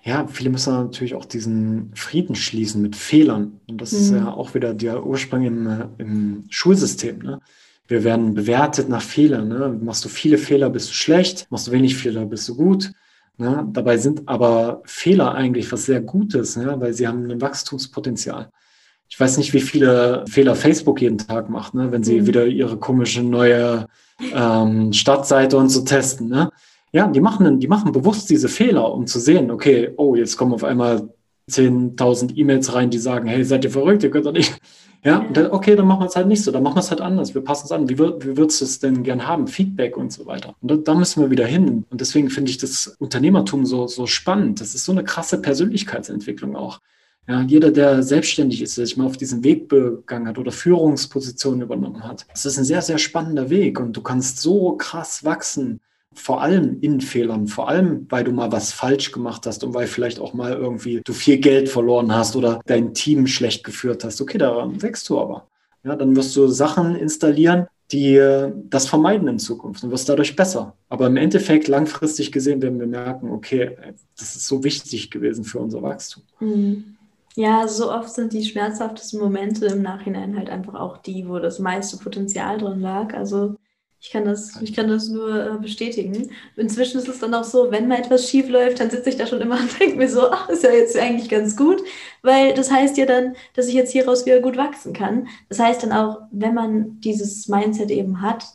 [0.04, 3.60] Ja, viele müssen natürlich auch diesen Frieden schließen mit Fehlern.
[3.68, 3.98] Und das mhm.
[4.00, 4.18] ist hm.
[4.18, 7.20] ja auch wieder der Ursprung im, äh, im Schulsystem.
[7.20, 7.40] Ne?
[7.88, 9.48] Wir werden bewertet nach Fehlern.
[9.48, 9.80] Ne?
[9.82, 11.48] Machst du viele Fehler, bist du schlecht.
[11.50, 12.92] Machst du wenig Fehler, bist du gut.
[13.38, 13.68] Ne?
[13.72, 16.76] Dabei sind aber Fehler eigentlich was sehr Gutes, ne?
[16.80, 18.52] weil sie haben ein Wachstumspotenzial.
[19.14, 21.92] Ich weiß nicht, wie viele Fehler Facebook jeden Tag macht, ne?
[21.92, 22.26] wenn sie mhm.
[22.26, 23.86] wieder ihre komische neue
[24.34, 26.30] ähm, Stadtseite und so testen.
[26.30, 26.50] Ne?
[26.92, 30.52] Ja, die machen, die machen bewusst diese Fehler, um zu sehen, okay, oh, jetzt kommen
[30.52, 31.14] auf einmal
[31.48, 34.60] 10.000 E-Mails rein, die sagen, hey, seid ihr verrückt, ihr könnt doch nicht.
[35.04, 37.02] Ja, dann, okay, dann machen wir es halt nicht so, dann machen wir es halt
[37.02, 37.90] anders, wir passen es an.
[37.90, 39.48] Wie, wie würdest du es denn gern haben?
[39.48, 40.56] Feedback und so weiter.
[40.60, 41.86] Und da, da müssen wir wieder hin.
[41.92, 44.60] Und deswegen finde ich das Unternehmertum so, so spannend.
[44.60, 46.80] Das ist so eine krasse Persönlichkeitsentwicklung auch.
[47.28, 51.62] Ja, jeder, der selbstständig ist, der sich mal auf diesen Weg begangen hat oder Führungspositionen
[51.62, 55.80] übernommen hat, das ist ein sehr, sehr spannender Weg und du kannst so krass wachsen,
[56.16, 59.88] vor allem in Fehlern, vor allem, weil du mal was falsch gemacht hast und weil
[59.88, 64.22] vielleicht auch mal irgendwie du viel Geld verloren hast oder dein Team schlecht geführt hast.
[64.22, 65.48] Okay, daran wächst du aber.
[65.84, 68.22] Ja, dann wirst du Sachen installieren, die
[68.70, 70.76] das vermeiden in Zukunft und wirst dadurch besser.
[70.90, 73.76] Aber im Endeffekt, langfristig gesehen, werden wir merken, okay,
[74.18, 76.24] das ist so wichtig gewesen für unser Wachstum.
[76.40, 76.93] Mhm.
[77.36, 81.58] Ja, so oft sind die schmerzhaftesten Momente im Nachhinein halt einfach auch die, wo das
[81.60, 83.14] meiste Potenzial drin lag.
[83.16, 83.56] Also
[84.00, 86.30] ich kann das, ich kann das nur äh, bestätigen.
[86.58, 89.26] Inzwischen ist es dann auch so, wenn mal etwas schief läuft, dann sitze ich da
[89.26, 91.82] schon immer und denke mir so, ach, ist ja jetzt eigentlich ganz gut,
[92.22, 95.28] weil das heißt ja dann, dass ich jetzt hieraus wieder gut wachsen kann.
[95.50, 98.46] Das heißt dann auch, wenn man dieses Mindset eben hat,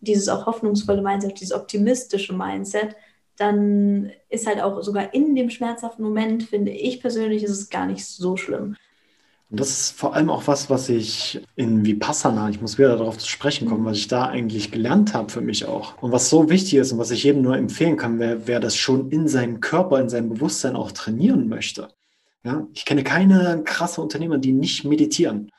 [0.00, 2.96] dieses auch hoffnungsvolle Mindset, dieses optimistische Mindset,
[3.36, 7.86] dann ist halt auch sogar in dem schmerzhaften Moment, finde ich persönlich, ist es gar
[7.86, 8.76] nicht so schlimm.
[9.50, 13.18] Und das ist vor allem auch was, was ich in Vipassana, ich muss wieder darauf
[13.18, 16.00] zu sprechen kommen, was ich da eigentlich gelernt habe für mich auch.
[16.02, 18.76] Und was so wichtig ist und was ich jedem nur empfehlen kann, wer, wer das
[18.76, 21.88] schon in seinem Körper, in seinem Bewusstsein auch trainieren möchte.
[22.42, 25.50] Ja, ich kenne keine krasse Unternehmer, die nicht meditieren.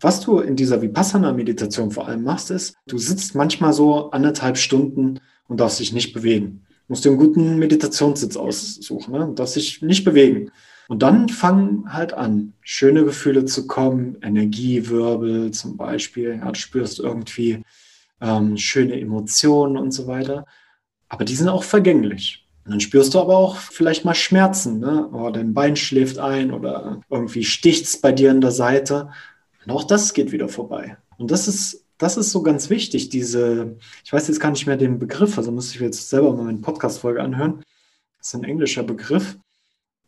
[0.00, 5.20] Was du in dieser Vipassana-Meditation vor allem machst, ist, du sitzt manchmal so anderthalb Stunden
[5.48, 9.32] und darfst dich nicht bewegen musst dir einen guten Meditationssitz aussuchen, ne?
[9.34, 10.50] darfst dich nicht bewegen.
[10.88, 16.40] Und dann fangen halt an, schöne Gefühle zu kommen, Energiewirbel zum Beispiel.
[16.42, 17.62] Ja, du spürst irgendwie
[18.22, 20.46] ähm, schöne Emotionen und so weiter.
[21.10, 22.46] Aber die sind auch vergänglich.
[22.64, 24.80] Und dann spürst du aber auch vielleicht mal Schmerzen.
[24.80, 25.08] Ne?
[25.12, 29.10] Oh, dein Bein schläft ein oder irgendwie sticht es bei dir in der Seite.
[29.64, 30.96] Und auch das geht wieder vorbei.
[31.18, 34.76] Und das ist das ist so ganz wichtig, diese, ich weiß jetzt gar nicht mehr
[34.76, 37.62] den Begriff, also muss ich jetzt selber mal meine Podcast-Folge anhören.
[38.18, 39.36] Das ist ein englischer Begriff.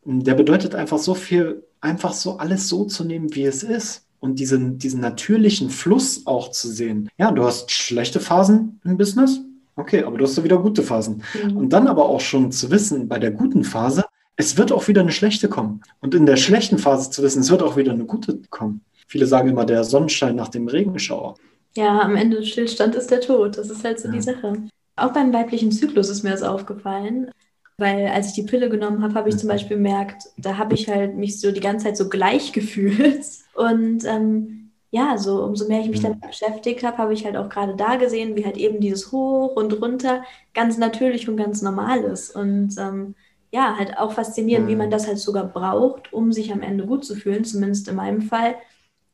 [0.05, 4.07] Der bedeutet einfach so viel, einfach so alles so zu nehmen, wie es ist.
[4.21, 7.09] Und diesen, diesen natürlichen Fluss auch zu sehen.
[7.17, 9.41] Ja, du hast schlechte Phasen im Business.
[9.77, 11.23] Okay, aber du hast ja wieder gute Phasen.
[11.43, 11.57] Mhm.
[11.57, 14.05] Und dann aber auch schon zu wissen, bei der guten Phase,
[14.37, 15.83] es wird auch wieder eine schlechte kommen.
[16.01, 18.83] Und in der schlechten Phase zu wissen, es wird auch wieder eine gute kommen.
[19.07, 21.37] Viele sagen immer, der Sonnenschein nach dem Regenschauer.
[21.77, 23.59] Ja, am Ende Stillstand ist der Tod.
[23.59, 24.15] Das ist halt so ja.
[24.15, 24.55] die Sache.
[24.97, 27.31] Auch beim weiblichen Zyklus ist mir das aufgefallen.
[27.79, 29.53] Weil als ich die Pille genommen habe, habe ich zum mhm.
[29.53, 33.25] Beispiel gemerkt, da habe ich halt mich so die ganze Zeit so gleich gefühlt.
[33.55, 36.05] Und ähm, ja, so umso mehr ich mich mhm.
[36.05, 39.55] damit beschäftigt habe, habe ich halt auch gerade da gesehen, wie halt eben dieses Hoch
[39.57, 42.35] und runter ganz natürlich und ganz normal ist.
[42.35, 43.15] Und ähm,
[43.53, 44.93] ja, halt auch faszinierend, wie man mhm.
[44.93, 48.57] das halt sogar braucht, um sich am Ende gut zu fühlen, zumindest in meinem Fall.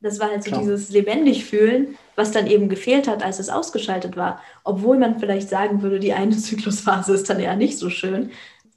[0.00, 0.60] Das war halt so Klar.
[0.60, 4.40] dieses lebendig fühlen, was dann eben gefehlt hat, als es ausgeschaltet war.
[4.64, 8.30] Obwohl man vielleicht sagen würde, die eine Zyklusphase ist dann eher nicht so schön.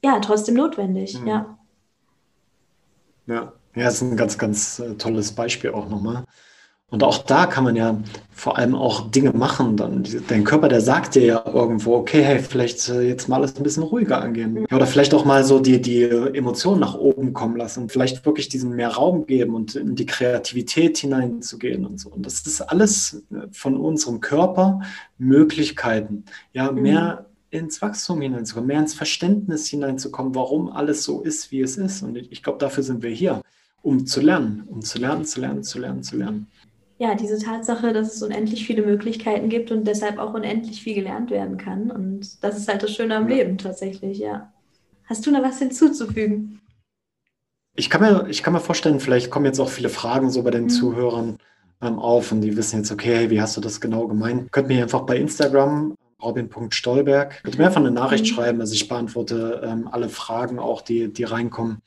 [0.04, 1.26] Ja, trotzdem notwendig, mhm.
[1.26, 1.58] ja.
[3.26, 6.24] Ja, ja, ist ein ganz, ganz äh, tolles Beispiel auch nochmal.
[6.90, 9.76] Und auch da kann man ja vor allem auch Dinge machen.
[9.76, 13.56] Dann dein Körper, der sagt dir ja irgendwo, okay, hey, vielleicht äh, jetzt mal alles
[13.56, 14.66] ein bisschen ruhiger angehen.
[14.68, 18.26] Ja, oder vielleicht auch mal so die, die Emotionen nach oben kommen lassen und vielleicht
[18.26, 22.10] wirklich diesen mehr Raum geben und in die Kreativität hineinzugehen und so.
[22.10, 24.80] Und das ist alles äh, von unserem Körper
[25.16, 26.24] Möglichkeiten.
[26.52, 26.82] Ja, mhm.
[26.82, 32.02] mehr ins Wachstum hineinzukommen, mehr ins Verständnis hineinzukommen, warum alles so ist, wie es ist.
[32.02, 33.42] Und ich glaube, dafür sind wir hier,
[33.82, 36.46] um zu lernen, um zu lernen, zu lernen, zu lernen, zu lernen
[37.00, 41.30] ja, diese Tatsache, dass es unendlich viele Möglichkeiten gibt und deshalb auch unendlich viel gelernt
[41.30, 41.90] werden kann.
[41.90, 44.52] Und das ist halt das Schöne am Leben tatsächlich, ja.
[45.06, 46.60] Hast du noch was hinzuzufügen?
[47.74, 50.50] Ich kann mir, ich kann mir vorstellen, vielleicht kommen jetzt auch viele Fragen so bei
[50.50, 50.68] den mhm.
[50.68, 51.38] Zuhörern
[51.80, 54.52] ähm, auf und die wissen jetzt, okay, hey, wie hast du das genau gemeint?
[54.52, 58.28] Könnt mir einfach bei Instagram robin.stolberg, könnt mir einfach eine Nachricht mhm.
[58.28, 58.60] schreiben.
[58.60, 61.78] Also ich beantworte ähm, alle Fragen auch, die, die reinkommen.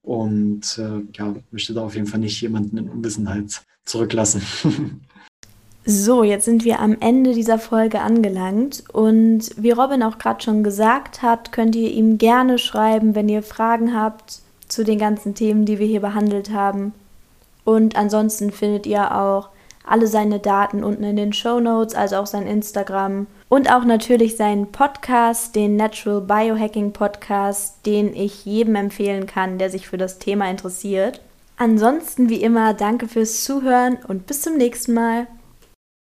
[0.00, 5.00] Und äh, ja, möchte da auf jeden Fall nicht jemanden in Unwissenheit zurücklassen.
[5.86, 10.64] So, jetzt sind wir am Ende dieser Folge angelangt und wie Robin auch gerade schon
[10.64, 15.66] gesagt hat, könnt ihr ihm gerne schreiben, wenn ihr Fragen habt zu den ganzen Themen,
[15.66, 16.94] die wir hier behandelt haben.
[17.64, 19.50] Und ansonsten findet ihr auch
[19.86, 24.36] alle seine Daten unten in den Show Notes, also auch sein Instagram und auch natürlich
[24.36, 30.18] seinen Podcast, den Natural Biohacking Podcast, den ich jedem empfehlen kann, der sich für das
[30.18, 31.20] Thema interessiert.
[31.56, 35.28] Ansonsten wie immer danke fürs Zuhören und bis zum nächsten Mal.